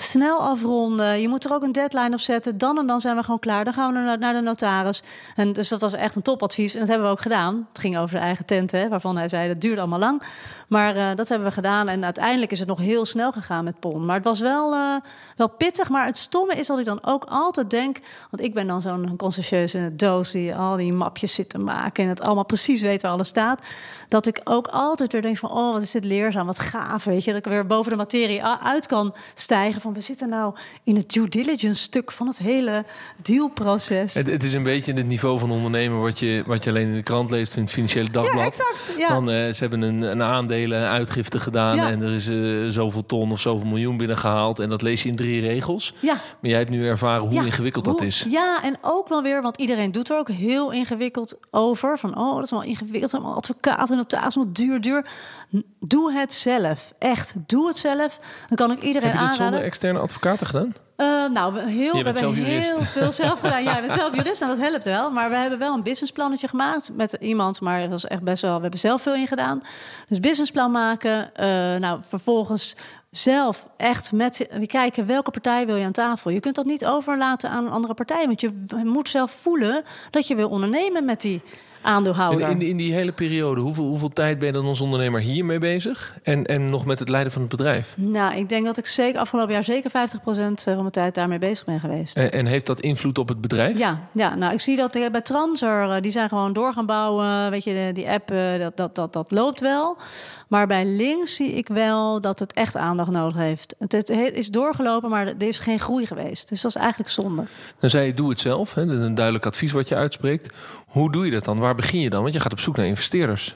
snel 0.02 0.40
afronden. 0.40 1.22
Je 1.22 1.28
moet 1.28 1.46
er 1.46 1.54
ook 1.54 1.64
een 1.64 1.72
deadline 1.72 2.14
op 2.14 2.20
zetten. 2.20 2.58
Dan 2.58 2.78
en 2.78 2.88
dan 2.88 3.02
zijn 3.02 3.16
we 3.16 3.24
gewoon 3.24 3.40
klaar. 3.40 3.64
Dan 3.64 3.74
gaan 3.74 3.94
we 3.94 4.18
naar 4.18 4.34
de 4.34 4.42
notaris. 4.42 5.04
En 5.36 5.54
dus 5.54 5.70
dat 5.70 5.82
was 5.82 5.94
echt 5.94 6.16
een 6.16 6.22
topadvies. 6.22 6.74
En 6.74 6.80
dat 6.80 6.88
hebben 6.90 7.08
we 7.08 7.14
ook 7.14 7.22
gedaan. 7.22 7.68
Het 7.70 7.80
ging 7.80 7.98
over 7.98 8.16
de 8.16 8.22
eigen 8.22 8.46
tent, 8.46 8.72
hè, 8.72 8.90
waarvan 8.90 9.18
hij 9.18 9.28
zei 9.28 9.48
dat 9.48 9.62
duurde 9.62 9.80
allemaal 9.80 10.00
lang. 10.00 10.22
Maar 10.68 10.96
uh, 10.96 11.10
dat 11.16 11.30
hebben 11.30 11.48
we 11.48 11.54
gedaan. 11.54 11.88
En 11.88 12.04
uiteindelijk 12.04 12.52
is 12.52 12.60
het 12.60 12.68
nog 12.68 12.80
heel 12.80 13.06
snel 13.06 13.32
gegaan 13.32 13.64
met 13.64 13.80
PON. 13.80 14.06
Maar 14.06 14.16
het 14.16 14.24
was 14.24 14.40
wel, 14.40 14.74
uh, 14.74 14.96
wel 15.36 15.50
pittig. 15.50 15.90
Maar 15.90 16.06
het 16.06 16.18
stomme 16.18 16.56
is 16.56 16.68
dat 16.68 16.80
ik 16.80 16.86
dan 16.86 17.00
ook 17.02 17.26
altijd 17.30 17.70
denk... 17.70 18.00
want 18.30 18.44
ik 18.44 18.54
ben 18.54 18.68
dan 18.68 18.82
zo'n 18.82 19.16
conscientieuze 19.18 19.96
doos... 19.96 20.32
die 20.32 20.56
al 20.56 20.76
die 20.76 20.94
mapjes 20.94 21.34
zit 21.34 21.50
te 21.50 21.58
maken... 21.58 22.04
en 22.04 22.10
het 22.10 22.22
allemaal 22.22 22.46
precies 22.46 22.82
weet 22.82 23.02
waar 23.02 23.12
alles 23.12 23.28
staat... 23.28 23.62
dat 24.08 24.26
ik 24.26 24.42
ook 24.44 24.68
altijd 24.68 25.12
weer 25.12 25.22
denk 25.22 25.38
van... 25.38 25.52
oh, 25.52 25.74
wat 25.74 25.82
is 25.82 25.92
dit 25.92 26.04
leerzaam, 26.04 26.46
wat 26.46 26.60
gaaf, 26.60 27.04
weet 27.04 27.24
je. 27.24 27.32
Dat 27.32 27.46
ik 27.46 27.52
weer 27.52 27.66
boven 27.66 27.92
de 27.92 27.98
materie 27.98 28.44
uit 28.44 28.88
kan 28.88 29.14
stijgen... 29.34 29.82
van 29.82 29.91
we 29.94 30.02
zitten 30.02 30.30
nou 30.30 30.56
in 30.84 30.96
het 30.96 31.10
due 31.10 31.30
diligence 31.30 31.82
stuk 31.82 32.12
van 32.12 32.28
het 32.28 32.38
hele 32.38 32.86
dealproces. 33.22 34.14
Het, 34.14 34.28
het 34.28 34.44
is 34.44 34.54
een 34.54 34.64
beetje 34.64 34.94
het 34.94 35.08
niveau 35.08 35.40
van 35.40 35.52
ondernemen 35.52 36.02
wat 36.02 36.20
je, 36.20 36.44
wat 36.46 36.64
je 36.64 36.70
alleen 36.70 36.88
in 36.88 36.96
de 36.96 37.04
krant 37.04 37.32
leest 37.32 37.56
in 37.56 37.64
het 37.64 37.72
Financiële 37.72 38.10
Dagblad. 38.10 38.36
Ja, 38.36 38.46
exact. 38.46 38.98
Ja. 38.98 39.08
Dan, 39.08 39.30
uh, 39.30 39.36
ze 39.36 39.58
hebben 39.60 39.82
een, 39.82 40.02
een 40.02 40.24
aandelen, 40.24 40.88
uitgifte 40.88 41.40
gedaan 41.40 41.76
ja. 41.76 41.90
en 41.90 42.02
er 42.02 42.14
is 42.14 42.28
uh, 42.28 42.70
zoveel 42.70 43.06
ton 43.06 43.32
of 43.32 43.40
zoveel 43.40 43.68
miljoen 43.68 43.98
binnengehaald. 43.98 44.60
En 44.60 44.70
dat 44.70 44.82
lees 44.82 45.04
je 45.04 45.10
in 45.10 45.16
drie 45.16 45.42
regels. 45.42 45.94
Ja. 46.00 46.14
Maar 46.14 46.50
jij 46.50 46.58
hebt 46.58 46.70
nu 46.70 46.88
ervaren 46.88 47.28
hoe 47.28 47.46
ingewikkeld 47.46 47.86
hoe, 47.86 47.98
dat 47.98 48.06
is. 48.06 48.26
Ja, 48.30 48.64
en 48.64 48.78
ook 48.82 49.08
wel 49.08 49.22
weer, 49.22 49.42
want 49.42 49.58
iedereen 49.58 49.92
doet 49.92 50.10
er 50.10 50.18
ook 50.18 50.30
heel 50.30 50.72
ingewikkeld 50.72 51.38
over. 51.52 52.00
Van, 52.00 52.18
oh, 52.18 52.36
dat 52.36 52.44
is 52.44 52.52
wel 52.52 52.64
ingewikkeld. 52.64 53.14
Allemaal 53.14 53.36
advocaten 53.36 53.88
en 53.90 53.96
notaris, 53.96 54.36
wat 54.36 54.56
duur, 54.56 54.82
duur. 54.82 55.06
Doe 55.84 56.14
het 56.14 56.34
zelf. 56.34 56.94
Echt, 56.98 57.34
doe 57.46 57.68
het 57.68 57.78
zelf. 57.78 58.20
Dan 58.48 58.58
kan 58.58 58.72
ik 58.72 58.82
iedereen 58.82 59.10
Heb 59.10 59.20
je 59.20 59.26
dit 59.26 59.30
aanraden. 59.30 59.46
zonder 59.46 59.64
externe 59.64 60.00
advocaten 60.00 60.48
gedaan? 60.48 60.74
Uh, 60.98 61.30
nou, 61.30 61.54
we, 61.54 61.70
heel, 61.72 61.92
we 61.92 62.04
hebben 62.04 62.44
heel 62.44 62.82
veel 62.82 63.12
zelf 63.12 63.40
gedaan. 63.44 63.64
Ja, 63.64 63.76
ik 63.76 63.82
ben 63.82 63.92
zelf 63.92 64.16
jurist 64.16 64.42
en 64.42 64.48
dat 64.48 64.58
helpt 64.58 64.84
wel. 64.84 65.12
Maar 65.12 65.30
we 65.30 65.36
hebben 65.36 65.60
wel 65.60 65.74
een 65.74 65.84
businessplannetje 65.84 66.48
gemaakt 66.48 66.92
met 66.94 67.18
iemand. 67.20 67.62
Maar 67.62 67.82
dat 67.82 67.90
was 67.90 68.06
echt 68.06 68.22
best 68.22 68.42
wel... 68.42 68.56
We 68.56 68.62
hebben 68.62 68.80
zelf 68.80 69.02
veel 69.02 69.16
in 69.16 69.28
gedaan. 69.28 69.62
Dus 70.08 70.20
businessplan 70.20 70.72
maken. 70.72 71.32
Uh, 71.40 71.46
nou, 71.80 72.00
vervolgens 72.08 72.76
zelf 73.12 73.68
echt 73.78 74.12
met 74.12 74.48
kijken 74.66 75.06
welke 75.06 75.32
partij 75.32 75.66
wil 75.66 75.76
je 75.76 75.86
aan 75.86 75.92
tafel. 75.92 76.32
Je 76.32 76.40
kunt 76.40 76.56
dat 76.56 76.66
niet 76.66 76.86
overlaten 76.86 77.50
aan 77.50 77.66
een 77.66 77.72
andere 77.72 77.94
partij. 77.94 78.26
Want 78.26 78.42
je 78.42 78.52
moet 78.84 79.10
zelf 79.10 79.32
voelen 79.32 79.84
dat 80.10 80.28
je 80.28 80.36
wil 80.36 80.50
ondernemen 80.50 81.06
met 81.06 81.22
die 81.22 81.42
aandeelhouder. 81.82 82.50
In, 82.50 82.62
in, 82.62 82.68
in, 82.68 82.78
die 82.78 82.94
hele 82.94 83.12
periode, 83.12 83.62
hoeveel, 83.62 83.86
hoeveel 83.86 84.10
tijd 84.10 84.38
ben 84.40 84.48
je 84.48 84.54
dan 84.54 84.66
als 84.66 84.82
ondernemer 84.82 85.22
hiermee 85.22 85.58
bezig? 85.58 86.20
En, 86.24 86.46
en 86.46 86.70
nog 86.70 86.86
met 86.86 87.00
het 87.00 87.10
leiden 87.10 87.32
van 87.32 87.42
het 87.42 87.52
bedrijf? 87.52 87.94
Nou, 87.98 88.36
ik 88.36 88.50
denk 88.50 88.66
dat 88.66 88.78
ik 88.78 88.86
zeker 88.86 89.20
afgelopen 89.20 89.54
jaar 89.54 89.64
zeker 89.64 89.92
50% 89.92 89.94
van 90.54 90.76
mijn 90.78 90.90
tijd 90.92 91.16
daarmee 91.16 91.40
bezig 91.40 91.66
ben 91.66 91.80
geweest. 91.80 92.16
En, 92.16 92.32
en, 92.32 92.46
heeft 92.46 92.66
dat 92.66 92.80
invloed 92.80 93.18
op 93.18 93.28
het 93.28 93.42
bedrijf? 93.42 93.78
Ja, 93.78 94.00
ja 94.12 94.36
nou, 94.36 94.54
ik 94.54 94.60
zie 94.60 94.78
dat 94.78 94.92
bij 95.12 95.22
Transer, 95.22 96.02
die 96.02 96.12
zijn 96.12 96.30
gewoon 96.30 96.54
door 96.54 96.74
gaan 96.74 96.86
bouwen. 96.86 97.50
Weet 97.50 97.64
je, 97.64 97.92
die 97.94 98.10
app, 98.10 98.28
dat, 98.60 98.78
dat, 98.78 98.96
dat, 98.96 99.14
dat 99.14 99.32
loopt 99.32 99.60
wel. 99.60 99.98
Maar 100.52 100.68
bij 100.68 100.86
links 100.86 101.36
zie 101.36 101.52
ik 101.52 101.68
wel 101.68 102.22
dat 102.22 102.40
het 102.40 102.54
echt 102.54 102.76
aandacht 102.76 103.12
nodig 103.12 103.38
heeft. 103.38 103.76
Het 103.80 104.10
is 104.10 104.48
doorgelopen, 104.48 105.10
maar 105.10 105.28
er 105.28 105.48
is 105.48 105.60
geen 105.60 105.80
groei 105.80 106.06
geweest. 106.06 106.50
Dus 106.50 106.62
dat 106.62 106.76
is 106.76 106.82
eigenlijk 106.82 107.10
zonde. 107.10 107.44
Dan 107.80 107.90
zei 107.90 108.06
je, 108.06 108.14
doe 108.14 108.30
het 108.30 108.40
zelf. 108.40 108.74
Hè? 108.74 108.86
Dat 108.86 108.98
is 108.98 109.06
een 109.06 109.16
duidelijk 109.16 109.46
advies 109.46 109.72
wat 109.72 109.88
je 109.88 109.96
uitspreekt. 109.96 110.54
Hoe 110.92 111.12
doe 111.12 111.26
je 111.26 111.32
dat 111.32 111.46
dan? 111.46 111.60
Waar 111.60 111.76
begin 111.76 112.00
je 112.00 112.10
dan? 112.10 112.22
Want 112.22 112.34
je 112.34 112.40
gaat 112.40 112.52
op 112.52 112.60
zoek 112.60 112.78
naar 112.78 112.86
investeerders. 112.86 113.56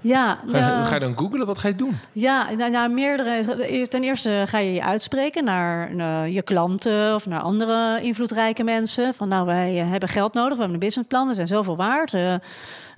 Ja, 0.00 0.38
ga, 0.46 0.78
je, 0.78 0.84
ga 0.84 0.94
je 0.94 1.00
dan 1.00 1.18
googlen? 1.18 1.46
Wat 1.46 1.58
ga 1.58 1.68
je 1.68 1.74
doen? 1.74 1.98
Ja, 2.12 2.50
nou, 2.50 2.70
nou, 2.70 2.90
meerdere. 2.92 3.86
Ten 3.86 4.02
eerste 4.02 4.44
ga 4.46 4.58
je 4.58 4.72
je 4.72 4.82
uitspreken 4.82 5.44
naar, 5.44 5.94
naar, 5.94 6.28
je 6.28 6.42
klanten 6.42 7.14
of 7.14 7.26
naar 7.26 7.40
andere 7.40 7.98
invloedrijke 8.02 8.64
mensen. 8.64 9.14
Van 9.14 9.28
nou, 9.28 9.46
wij 9.46 9.74
hebben 9.74 10.08
geld 10.08 10.34
nodig, 10.34 10.52
we 10.52 10.58
hebben 10.58 10.74
een 10.74 10.86
businessplan, 10.86 11.28
we 11.28 11.34
zijn 11.34 11.46
zoveel 11.46 11.76
waard. 11.76 12.12
Uh, 12.12 12.34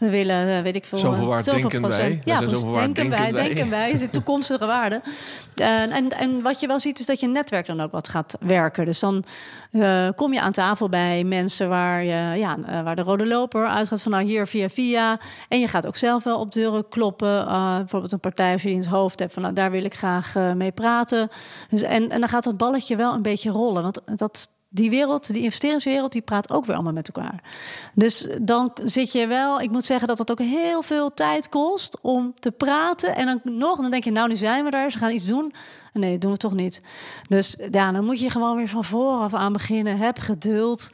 we 0.02 0.10
willen, 0.10 0.48
uh, 0.48 0.60
weet 0.60 0.76
ik 0.76 0.86
veel. 0.86 0.98
Zoveel 0.98 1.26
waard 1.26 1.44
zoveel 1.44 1.60
denken 1.60 1.80
procent. 1.80 2.24
wij. 2.24 2.34
Ja, 2.34 2.40
precies, 2.40 2.62
waard, 2.62 2.94
denken, 2.94 3.10
wij, 3.18 3.32
denken 3.32 3.70
wij. 3.70 3.90
Is 3.90 4.00
de 4.00 4.10
toekomstige 4.10 4.66
waarde. 4.66 5.00
En, 5.54 5.90
en, 5.90 6.08
en 6.08 6.42
wat 6.42 6.60
je 6.60 6.66
wel 6.66 6.80
ziet 6.80 6.98
is 6.98 7.06
dat 7.06 7.20
je 7.20 7.26
netwerk 7.26 7.66
dan 7.66 7.80
ook 7.80 7.92
wat 7.92 8.08
gaat 8.08 8.36
werken. 8.40 8.84
Dus 8.84 9.00
dan 9.00 9.24
uh, 9.72 10.08
kom 10.14 10.32
je 10.32 10.40
aan 10.40 10.52
tafel 10.52 10.88
bij 10.88 11.24
mensen 11.24 11.68
waar, 11.68 12.04
je, 12.04 12.38
ja, 12.38 12.56
uh, 12.58 12.82
waar 12.82 12.96
de 12.96 13.02
rode 13.02 13.26
loper 13.26 13.66
uitgaat 13.66 14.02
van 14.02 14.12
nou 14.12 14.24
hier 14.24 14.46
via 14.46 14.68
via. 14.68 15.18
En 15.48 15.60
je 15.60 15.68
gaat 15.68 15.86
ook 15.86 15.96
zelf 15.96 16.24
wel 16.24 16.38
op 16.38 16.52
deuren 16.52 16.88
kloppen. 16.88 17.44
Uh, 17.46 17.76
bijvoorbeeld 17.76 18.12
een 18.12 18.20
partij 18.20 18.52
als 18.52 18.62
je 18.62 18.70
in 18.70 18.76
het 18.76 18.86
hoofd 18.86 19.18
hebt 19.18 19.32
van 19.32 19.42
nou, 19.42 19.54
daar 19.54 19.70
wil 19.70 19.84
ik 19.84 19.94
graag 19.94 20.34
mee 20.54 20.72
praten. 20.72 21.28
Dus, 21.68 21.82
en, 21.82 22.10
en 22.10 22.20
dan 22.20 22.28
gaat 22.28 22.44
dat 22.44 22.56
balletje 22.56 22.96
wel 22.96 23.14
een 23.14 23.22
beetje 23.22 23.50
rollen. 23.50 23.82
Want 23.82 24.00
dat, 24.16 24.48
die 24.74 24.90
wereld, 24.90 25.32
die 25.32 25.42
investeringswereld, 25.42 26.12
die 26.12 26.22
praat 26.22 26.50
ook 26.50 26.64
weer 26.64 26.74
allemaal 26.74 26.92
met 26.92 27.10
elkaar. 27.12 27.42
Dus 27.94 28.26
dan 28.40 28.72
zit 28.84 29.12
je 29.12 29.26
wel, 29.26 29.60
ik 29.60 29.70
moet 29.70 29.84
zeggen 29.84 30.08
dat 30.08 30.18
het 30.18 30.30
ook 30.30 30.38
heel 30.38 30.82
veel 30.82 31.14
tijd 31.14 31.48
kost 31.48 31.98
om 32.00 32.34
te 32.38 32.50
praten. 32.50 33.16
En 33.16 33.26
dan 33.26 33.40
nog, 33.58 33.80
dan 33.80 33.90
denk 33.90 34.04
je, 34.04 34.10
nou, 34.10 34.28
nu 34.28 34.36
zijn 34.36 34.64
we 34.64 34.70
daar, 34.70 34.90
ze 34.90 34.98
gaan 34.98 35.10
iets 35.10 35.26
doen. 35.26 35.52
Nee, 35.92 36.18
doen 36.18 36.32
we 36.32 36.36
toch 36.36 36.54
niet. 36.54 36.82
Dus 37.28 37.56
ja, 37.70 37.92
dan 37.92 38.04
moet 38.04 38.20
je 38.20 38.30
gewoon 38.30 38.56
weer 38.56 38.68
van 38.68 38.84
vooraf 38.84 39.34
aan 39.34 39.52
beginnen. 39.52 39.98
Heb 39.98 40.18
geduld. 40.18 40.90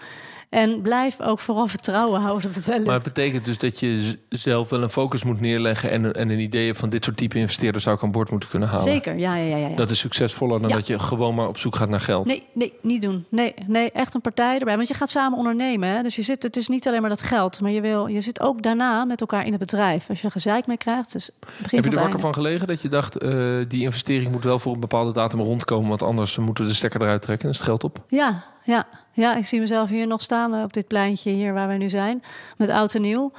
En 0.48 0.80
blijf 0.82 1.20
ook 1.20 1.38
vooral 1.38 1.66
vertrouwen 1.66 2.20
houden 2.20 2.42
dat 2.42 2.54
het 2.54 2.64
wel 2.64 2.74
lukt. 2.74 2.86
Maar 2.86 2.96
het 2.96 3.04
betekent 3.14 3.44
dus 3.44 3.58
dat 3.58 3.80
je 3.80 4.18
zelf 4.28 4.68
wel 4.70 4.82
een 4.82 4.90
focus 4.90 5.22
moet 5.24 5.40
neerleggen... 5.40 5.90
en, 5.90 6.12
en 6.14 6.30
een 6.30 6.38
idee 6.38 6.66
hebt 6.66 6.78
van 6.78 6.88
dit 6.88 7.04
soort 7.04 7.16
type 7.16 7.38
investeerders... 7.38 7.84
zou 7.84 7.96
ik 7.96 8.02
aan 8.02 8.10
boord 8.10 8.30
moeten 8.30 8.48
kunnen 8.48 8.68
halen. 8.68 8.84
Zeker, 8.84 9.16
ja, 9.16 9.34
ja, 9.34 9.56
ja. 9.56 9.68
ja. 9.68 9.76
Dat 9.76 9.90
is 9.90 9.98
succesvoller 9.98 10.60
dan 10.60 10.68
Ja. 10.68 10.74
dat 10.76 10.86
je 10.86 10.98
gewoon 10.98 11.34
maar 11.34 11.48
op 11.48 11.58
zoek 11.58 11.76
gaat 11.76 11.88
naar 11.88 12.00
geld. 12.00 12.26
Nee, 12.26 12.42
nee, 12.52 12.72
niet 12.82 13.02
doen. 13.02 13.24
Nee, 13.28 13.54
nee, 13.66 13.90
echt 13.90 14.14
een 14.14 14.20
partij 14.20 14.58
erbij. 14.58 14.76
Want 14.76 14.88
je 14.88 14.94
gaat 14.94 15.08
samen 15.10 15.38
ondernemen. 15.38 15.88
Hè? 15.88 16.02
Dus 16.02 16.16
je 16.16 16.22
zit, 16.22 16.42
het 16.42 16.56
is 16.56 16.68
niet 16.68 16.86
alleen 16.88 17.00
maar 17.00 17.10
dat 17.10 17.22
geld. 17.22 17.60
Maar 17.60 17.70
je, 17.70 17.80
wil, 17.80 18.06
je 18.06 18.20
zit 18.20 18.40
ook 18.40 18.62
daarna 18.62 19.04
met 19.04 19.20
elkaar 19.20 19.44
in 19.44 19.50
het 19.50 19.60
bedrijf. 19.60 20.08
Als 20.08 20.18
je 20.20 20.24
er 20.26 20.32
gezeik 20.32 20.66
mee 20.66 20.76
krijgt. 20.76 21.12
Dus 21.12 21.30
begin 21.62 21.78
Heb 21.78 21.84
je 21.92 21.96
er 21.96 22.02
wakker 22.02 22.20
van 22.20 22.34
gelegen 22.34 22.66
dat 22.66 22.82
je 22.82 22.88
dacht... 22.88 23.16
eh, 23.18 23.30
die 23.68 23.82
investering 23.82 24.32
moet 24.32 24.44
wel 24.44 24.58
voor 24.58 24.74
een 24.74 24.80
bepaalde 24.80 25.12
datum 25.12 25.40
rondkomen... 25.40 25.88
want 25.88 26.02
anders 26.02 26.36
moeten 26.38 26.64
we 26.64 26.70
de 26.70 26.76
stekker 26.76 27.02
eruit 27.02 27.22
trekken 27.22 27.44
en 27.46 27.52
is 27.52 27.58
het 27.58 27.66
geld 27.68 27.84
op? 27.84 28.04
Ja, 28.08 28.44
ja, 28.68 28.86
ja, 29.12 29.36
ik 29.36 29.44
zie 29.44 29.60
mezelf 29.60 29.88
hier 29.88 30.06
nog 30.06 30.22
staan 30.22 30.54
eh, 30.54 30.62
op 30.62 30.72
dit 30.72 30.86
pleintje 30.86 31.30
hier 31.30 31.52
waar 31.52 31.68
we 31.68 31.74
nu 31.74 31.88
zijn. 31.88 32.22
Met 32.56 32.68
oud 32.68 32.94
en 32.94 33.00
nieuw. 33.00 33.32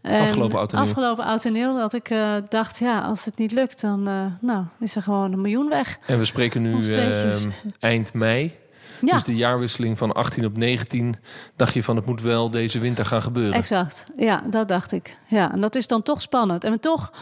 En 0.00 0.20
Afgelopen 0.20 0.58
oud 0.58 0.72
en 0.72 0.78
nieuw. 0.78 0.88
Afgelopen 0.88 1.24
oud 1.24 1.44
en 1.44 1.52
nieuw. 1.52 1.74
Dat 1.74 1.92
ik 1.92 2.10
eh, 2.10 2.34
dacht, 2.48 2.78
ja, 2.78 3.00
als 3.00 3.24
het 3.24 3.36
niet 3.36 3.52
lukt, 3.52 3.80
dan 3.80 4.08
eh, 4.08 4.24
nou, 4.40 4.64
is 4.78 4.96
er 4.96 5.02
gewoon 5.02 5.32
een 5.32 5.40
miljoen 5.40 5.68
weg. 5.68 5.98
En 6.06 6.18
we 6.18 6.24
spreken 6.24 6.62
nu 6.62 6.78
ehm, 6.78 7.50
eind 7.78 8.12
mei. 8.12 8.58
Ja, 9.00 9.12
Dus 9.12 9.24
de 9.24 9.36
jaarwisseling 9.36 9.98
van 9.98 10.12
18 10.12 10.44
op 10.44 10.56
19... 10.56 11.14
dacht 11.56 11.74
je 11.74 11.82
van 11.82 11.96
het 11.96 12.06
moet 12.06 12.20
wel 12.20 12.50
deze 12.50 12.78
winter 12.78 13.06
gaan 13.06 13.22
gebeuren. 13.22 13.52
exact. 13.54 14.04
Ja, 14.16 14.42
dat 14.50 14.68
dacht 14.68 14.92
ik. 14.92 15.16
Ja, 15.26 15.52
en 15.52 15.60
dat 15.60 15.74
is 15.74 15.86
dan 15.86 16.02
toch 16.02 16.20
spannend. 16.20 16.64
En 16.64 16.80
toch, 16.80 17.12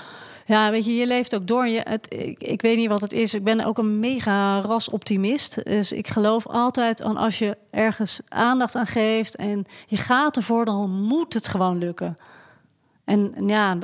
ja, 0.48 0.70
weet 0.70 0.84
je, 0.84 0.96
je 0.96 1.06
leeft 1.06 1.34
ook 1.34 1.46
door. 1.46 1.68
Je, 1.68 1.80
het, 1.84 2.06
ik, 2.14 2.42
ik 2.42 2.62
weet 2.62 2.76
niet 2.76 2.88
wat 2.88 3.00
het 3.00 3.12
is. 3.12 3.34
Ik 3.34 3.44
ben 3.44 3.64
ook 3.64 3.78
een 3.78 3.98
mega 3.98 4.60
rasoptimist. 4.60 5.64
Dus 5.64 5.92
ik 5.92 6.08
geloof 6.08 6.46
altijd 6.46 7.02
aan 7.02 7.16
als 7.16 7.38
je 7.38 7.56
ergens 7.70 8.20
aandacht 8.28 8.74
aan 8.74 8.86
geeft 8.86 9.36
en 9.36 9.64
je 9.86 9.96
gaat 9.96 10.36
ervoor, 10.36 10.64
dan 10.64 10.90
moet 10.90 11.34
het 11.34 11.48
gewoon 11.48 11.78
lukken. 11.78 12.18
En 13.04 13.32
ja, 13.46 13.78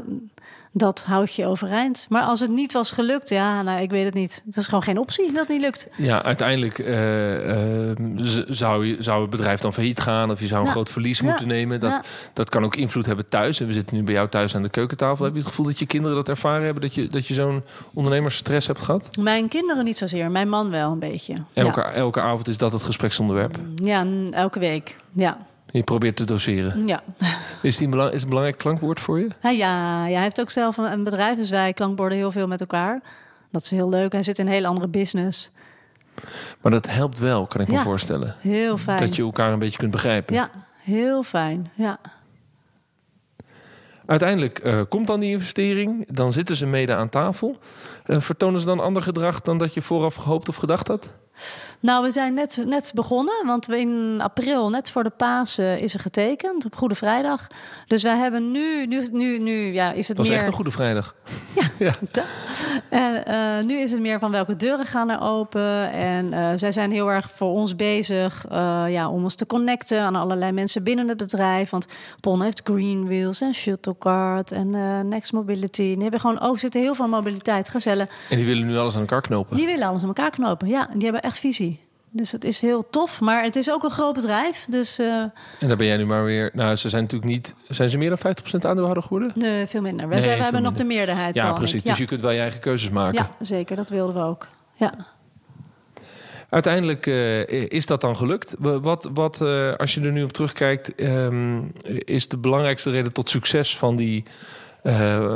dat 0.77 1.05
houdt 1.05 1.35
je 1.35 1.47
overeind. 1.47 2.07
Maar 2.09 2.23
als 2.23 2.41
het 2.41 2.51
niet 2.51 2.73
was 2.73 2.91
gelukt, 2.91 3.29
ja, 3.29 3.63
nou, 3.63 3.81
ik 3.81 3.91
weet 3.91 4.05
het 4.05 4.15
niet. 4.15 4.43
Het 4.47 4.57
is 4.57 4.65
gewoon 4.67 4.83
geen 4.83 4.99
optie 4.99 5.27
dat 5.27 5.37
het 5.37 5.49
niet 5.49 5.61
lukt. 5.61 5.89
Ja, 5.97 6.23
uiteindelijk 6.23 6.79
eh, 6.79 6.97
z- 8.17 8.45
zou, 8.49 8.87
je, 8.87 8.97
zou 9.03 9.21
het 9.21 9.31
bedrijf 9.31 9.61
dan 9.61 9.73
failliet 9.73 10.01
gaan... 10.01 10.31
of 10.31 10.41
je 10.41 10.47
zou 10.47 10.61
een 10.61 10.67
Ja. 10.67 10.73
groot 10.73 10.89
verlies 10.91 11.19
Ja. 11.19 11.25
moeten 11.25 11.47
nemen. 11.49 11.81
Dat, 11.81 11.91
Ja. 11.91 12.03
dat 12.33 12.49
kan 12.49 12.65
ook 12.65 12.77
invloed 12.77 13.07
hebben 13.07 13.27
thuis. 13.29 13.61
En 13.61 13.67
we 13.67 13.73
zitten 13.73 13.97
nu 13.97 14.03
bij 14.03 14.15
jou 14.15 14.29
thuis 14.29 14.55
aan 14.57 14.63
de 14.63 14.69
keukentafel. 14.69 15.25
Heb 15.25 15.33
je 15.35 15.39
het 15.41 15.49
gevoel 15.49 15.67
dat 15.67 15.79
je 15.79 15.87
kinderen 15.87 16.17
dat 16.17 16.29
ervaren 16.29 16.65
hebben... 16.65 16.83
dat 16.83 16.95
je, 16.95 17.09
dat 17.09 17.27
je 17.27 17.35
zo'n 17.35 17.63
ondernemersstress 17.95 18.67
hebt 18.67 18.81
gehad? 18.83 19.09
Mijn 19.21 19.49
kinderen 19.49 19.85
niet 19.85 19.99
zozeer, 19.99 20.31
mijn 20.31 20.49
man 20.49 20.71
wel 20.71 20.93
een 20.93 20.99
beetje. 20.99 21.35
Elke, 21.53 21.81
elke 21.81 22.21
avond 22.21 22.49
is 22.49 22.57
dat 22.57 22.73
het 22.73 22.83
gespreksonderwerp. 22.83 23.57
Ja 23.75 24.07
elke 24.31 24.59
week. 24.59 24.97
Ja, 25.13 25.37
Je 25.77 25.83
probeert 25.83 26.17
te 26.17 26.25
doseren. 26.25 26.87
ja. 26.87 27.03
Is, 27.63 27.77
die 27.77 27.89
belang, 27.89 28.13
is 28.13 28.23
een 28.23 28.29
belangrijk 28.29 28.59
klankwoord 28.59 29.01
voor 29.01 29.19
je? 29.19 29.29
Ja, 29.43 29.51
ja, 29.51 30.07
ja, 30.07 30.15
hij 30.15 30.23
heeft 30.23 30.41
ook 30.41 30.51
zelf 30.51 30.77
een, 30.77 31.05
bedrijf, 31.05 31.37
dus 31.37 31.51
wij 31.51 31.73
klankborden 31.73 32.19
heel 32.19 32.31
veel 32.31 32.47
met 32.47 32.61
elkaar. 32.61 33.03
Dat 33.51 33.63
is 33.63 33.71
heel 33.71 33.89
leuk. 33.89 34.13
Hij 34.13 34.23
zit 34.23 34.39
in 34.39 34.47
een 34.47 34.53
hele 34.53 34.67
andere 34.67 34.89
business. 34.89 35.51
Maar 36.61 36.73
dat 36.73 36.87
helpt 36.91 37.19
wel, 37.19 37.47
kan 37.47 37.61
ik 37.61 37.69
me 37.69 37.79
voorstellen. 37.79 38.35
Heel 38.41 38.77
fijn. 38.77 38.99
Dat 38.99 39.17
je 39.17 39.23
elkaar 39.23 39.53
een 39.53 39.59
beetje 39.59 39.79
kunt 39.79 39.91
begrijpen. 39.91 40.35
Ja, 40.35 40.51
heel 40.77 41.23
fijn. 41.23 41.71
Ja. 41.75 41.99
Uiteindelijk 44.07 44.59
eh, 44.59 44.81
komt 44.89 45.07
dan 45.07 45.21
die 45.21 45.31
investering. 45.31 46.07
Dan 46.13 46.33
zitten 46.33 46.57
ze 46.57 46.67
mede 46.67 46.95
aan 46.95 47.09
tafel. 47.09 47.59
Eh, 48.05 48.21
vertonen 48.21 48.61
ze 48.61 48.67
dan 48.67 48.81
ander 48.81 49.03
gedrag 49.03 49.41
dan 49.41 49.59
dat 49.59 49.75
je 49.75 49.83
vooraf 49.83 50.15
gehoopt 50.15 50.49
of 50.49 50.57
gedacht 50.57 50.89
had? 50.89 51.13
Nou, 51.85 52.03
we 52.03 52.11
zijn 52.11 52.35
net, 52.35 52.63
net 52.67 52.93
begonnen, 52.95 53.47
want 53.47 53.67
we 53.67 53.79
in 53.79 54.21
april, 54.23 54.71
net 54.71 54.91
voor 54.91 55.03
de 55.03 55.11
Pasen, 55.11 55.81
is 55.81 55.95
er 55.95 56.01
getekend 56.01 56.65
op 56.65 56.77
Goede 56.77 56.95
Vrijdag. 56.95 57.47
Dus 57.87 58.03
wij 58.03 58.17
hebben 58.17 58.51
nu, 58.51 58.87
nu, 58.87 59.09
nu, 59.13 59.39
nu 59.39 59.73
ja, 59.73 59.93
is 59.93 60.09
het 60.09 60.17
was 60.17 60.29
meer. 60.29 60.37
echt 60.37 60.47
een 60.47 60.53
goede 60.53 60.71
vrijdag. 60.71 61.15
En 62.91 63.27
eh, 63.27 63.65
nu 63.65 63.79
is 63.79 63.91
het 63.91 64.01
meer 64.01 64.19
van 64.19 64.31
welke 64.31 64.57
deuren 64.57 64.85
gaan 64.85 65.11
er 65.11 65.21
open. 65.21 65.91
En 65.93 66.33
eh, 66.33 66.51
zij 66.55 66.73
zijn 66.73 66.91
heel 66.91 67.11
erg 67.11 67.31
voor 67.31 67.49
ons 67.49 67.77
bezig 67.77 68.47
eh, 68.51 68.85
ja, 68.89 69.09
om 69.11 69.23
ons 69.23 69.35
te 69.35 69.47
connecten 69.47 70.01
aan 70.01 70.15
allerlei 70.15 70.53
mensen 70.53 70.83
binnen 70.83 71.09
het 71.09 71.17
bedrijf. 71.17 71.71
Want 71.71 71.87
Pon 72.21 72.43
heeft 72.43 72.61
Green 72.65 73.07
Wheels 73.07 73.41
en 73.41 73.55
Shuttlecard 73.55 74.53
en 74.53 74.71
Next 75.09 75.33
Mobility. 75.33 75.83
Die 75.83 76.03
hebben 76.03 76.21
gewoon, 76.21 76.43
oh, 76.43 76.57
zitten 76.57 76.81
heel 76.81 76.95
veel 76.95 77.09
mobiliteit, 77.09 77.69
gezellen. 77.69 78.09
En 78.31 78.37
die 78.37 78.47
willen 78.47 78.67
nu 78.67 78.77
alles 78.77 78.95
aan 78.95 79.01
elkaar 79.01 79.23
knopen. 79.23 79.57
Die 79.57 79.67
willen 79.67 79.87
alles 79.87 80.03
aan 80.03 80.09
elkaar 80.09 80.31
knopen. 80.31 80.69
Ja, 80.69 80.89
die 80.93 81.03
hebben 81.03 81.23
echt 81.23 81.39
visie. 81.39 81.74
Dus 82.17 82.33
het 82.33 82.45
is 82.45 82.61
heel 82.61 82.91
tof. 82.91 83.21
Maar 83.21 83.43
het 83.43 83.57
is 83.57 83.71
ook 83.71 83.83
een 83.83 83.91
groot 83.91 84.15
bedrijf. 84.15 84.67
Dus 84.71 84.99
eh, 84.99 85.07
En 85.07 85.33
daar 85.59 85.77
ben 85.77 85.87
jij 85.87 85.97
nu 85.97 86.07
maar 86.07 86.25
weer... 86.25 86.51
Nou, 86.53 86.77
ze 86.77 86.89
zijn 86.89 87.03
natuurlijk 87.03 87.31
niet... 87.31 87.55
Zijn 87.69 87.89
ze 87.89 87.99
meer 87.99 88.09
dan 88.09 88.19
50% 88.19 88.57
aandeelhouder 88.61 89.03
geworden? 89.03 89.33
nee, 89.35 89.67
veel 89.67 89.81
minder. 89.81 90.09
We, 90.09 90.15
Nee, 90.15 90.29
hebben 90.29 90.63
nog 90.63 90.75
de 90.75 90.85
meerderheid. 90.85 91.35
Ja, 91.35 91.53
precies. 91.53 91.83
Dus 91.83 91.99
je 91.99 92.05
kunt 92.05 92.21
wel 92.21 92.31
je 92.31 92.41
eigen 92.41 92.61
keuzes 92.61 92.91
maken. 92.91 93.15
ja, 93.15 93.31
zeker. 93.45 93.77
Dat 93.77 93.89
wilden 93.89 94.15
we 94.15 94.21
ook. 94.21 94.47
Ja. 94.75 94.93
Uiteindelijk 96.49 97.07
eh, 97.07 97.71
is 97.71 97.87
dat 97.87 98.01
dan 98.01 98.17
gelukt. 98.17 98.55
Wat, 98.59 99.11
wat 99.15 99.41
eh, 99.41 99.75
als 99.75 99.95
je 99.95 100.01
er 100.01 100.13
nu 100.13 100.23
op 100.23 100.33
terugkijkt, 100.33 100.95
ehm, 100.95 101.63
is 101.85 102.29
de 102.29 102.39
belangrijkste 102.39 102.91
reden 102.91 103.13
tot 103.13 103.31
succes 103.31 103.77
van, 103.77 103.97
die, 103.97 104.25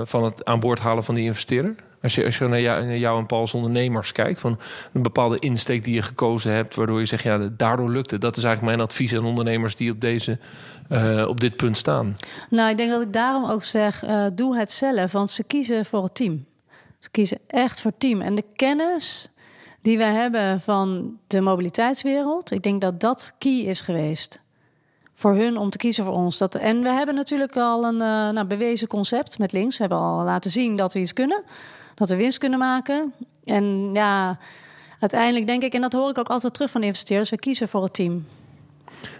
van 0.04 0.24
het 0.24 0.44
aan 0.44 0.60
boord 0.60 0.80
halen 0.80 1.04
van 1.04 1.14
die 1.14 1.24
investeerder? 1.24 1.74
Als 2.02 2.14
je, 2.14 2.24
als 2.24 2.38
je 2.38 2.48
naar, 2.48 2.60
jou, 2.60 2.96
jou 2.96 3.18
en 3.18 3.26
Paul's 3.26 3.54
ondernemers 3.54 4.12
kijkt, 4.12 4.40
van 4.40 4.58
een 4.92 5.02
bepaalde 5.02 5.38
insteek 5.38 5.84
die 5.84 5.94
je 5.94 6.02
gekozen 6.02 6.52
hebt, 6.52 6.74
waardoor 6.74 6.98
je 6.98 7.06
zegt, 7.06 7.22
ja, 7.22 7.38
daardoor 7.38 7.90
lukt 7.90 8.10
het. 8.10 8.20
Dat 8.20 8.36
is 8.36 8.44
eigenlijk 8.44 8.76
mijn 8.76 8.88
advies 8.88 9.14
aan 9.14 9.24
ondernemers 9.24 9.76
die 9.76 9.90
op, 9.90 10.00
deze, 10.00 10.38
eh, 10.88 11.24
op 11.28 11.40
dit 11.40 11.56
punt 11.56 11.76
staan. 11.76 12.14
Nou, 12.50 12.70
ik 12.70 12.76
denk 12.76 12.90
dat 12.90 13.02
ik 13.02 13.12
daarom 13.12 13.50
ook 13.50 13.64
zeg, 13.64 14.04
eh, 14.04 14.26
doe 14.32 14.58
het 14.58 14.70
zelf. 14.70 15.12
Want 15.12 15.30
ze 15.30 15.44
kiezen 15.44 15.86
voor 15.86 16.02
het 16.02 16.14
team. 16.14 16.44
Ze 16.98 17.10
kiezen 17.10 17.38
echt 17.46 17.80
voor 17.80 17.90
het 17.90 18.00
team. 18.00 18.20
En 18.20 18.34
de 18.34 18.44
kennis 18.56 19.30
die 19.82 19.98
we 19.98 20.04
hebben 20.04 20.60
van 20.60 21.16
de 21.26 21.40
mobiliteitswereld... 21.40 22.50
ik 22.50 22.62
denk 22.62 22.80
dat 22.80 23.00
dat 23.00 23.34
key 23.38 23.60
is 23.60 23.80
geweest 23.80 24.40
voor 25.18 25.34
hun 25.34 25.56
om 25.56 25.70
te 25.70 25.78
kiezen 25.78 26.04
voor 26.04 26.14
ons. 26.14 26.38
Dat, 26.38 26.54
en 26.54 26.82
we 26.82 26.88
hebben 26.88 27.14
natuurlijk 27.14 27.56
al 27.56 27.84
een 27.84 28.00
eh, 28.00 28.34
nou, 28.34 28.44
bewezen 28.44 28.88
concept 28.88 29.38
met 29.38 29.52
links. 29.52 29.76
We 29.76 29.80
hebben 29.80 29.98
al 29.98 30.24
laten 30.24 30.50
zien 30.50 30.76
dat 30.76 30.92
we 30.92 30.98
iets 31.00 31.12
kunnen. 31.12 31.42
Dat 31.98 32.08
we 32.08 32.16
winst 32.16 32.38
kunnen 32.38 32.58
maken. 32.58 33.12
En 33.44 33.90
ja, 33.92 34.38
uiteindelijk 35.00 35.46
denk 35.46 35.62
ik... 35.62 35.72
en 35.72 35.80
dat 35.80 35.92
hoor 35.92 36.10
ik 36.10 36.18
ook 36.18 36.28
altijd 36.28 36.54
terug 36.54 36.70
van 36.70 36.80
de 36.80 36.86
investeerders... 36.86 37.30
we 37.30 37.38
kiezen 37.38 37.68
voor 37.68 37.82
het 37.82 37.94
team. 37.94 38.26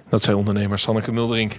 Dat 0.09 0.23
zei 0.23 0.37
ondernemer 0.37 0.79
Sanneke 0.79 1.13
Mulderink. 1.13 1.53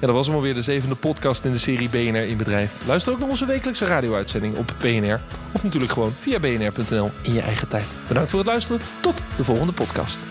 Ja, 0.00 0.06
dat 0.06 0.14
was 0.14 0.26
hem 0.26 0.36
alweer 0.36 0.54
de 0.54 0.62
zevende 0.62 0.94
podcast 0.94 1.44
in 1.44 1.52
de 1.52 1.58
serie 1.58 1.88
BNR 1.88 2.28
in 2.28 2.36
Bedrijf. 2.36 2.86
Luister 2.86 3.12
ook 3.12 3.18
naar 3.18 3.28
onze 3.28 3.46
wekelijkse 3.46 3.86
radio-uitzending 3.86 4.58
op 4.58 4.74
BNR. 4.78 5.20
Of 5.54 5.62
natuurlijk 5.62 5.92
gewoon 5.92 6.10
via 6.10 6.38
bnr.nl 6.38 7.10
in 7.22 7.32
je 7.32 7.40
eigen 7.40 7.68
tijd. 7.68 7.86
Bedankt 8.08 8.30
voor 8.30 8.38
het 8.38 8.48
luisteren. 8.48 8.80
Tot 9.00 9.22
de 9.36 9.44
volgende 9.44 9.72
podcast. 9.72 10.24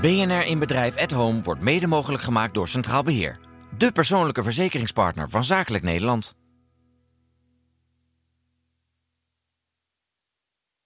BNR 0.00 0.44
in 0.44 0.58
Bedrijf 0.58 0.96
at 0.96 1.10
Home 1.10 1.42
wordt 1.42 1.60
mede 1.60 1.86
mogelijk 1.86 2.22
gemaakt 2.22 2.54
door 2.54 2.68
Centraal 2.68 3.02
Beheer. 3.02 3.38
De 3.78 3.92
persoonlijke 3.92 4.42
verzekeringspartner 4.42 5.30
van 5.30 5.44
Zakelijk 5.44 5.84
Nederland. 5.84 6.34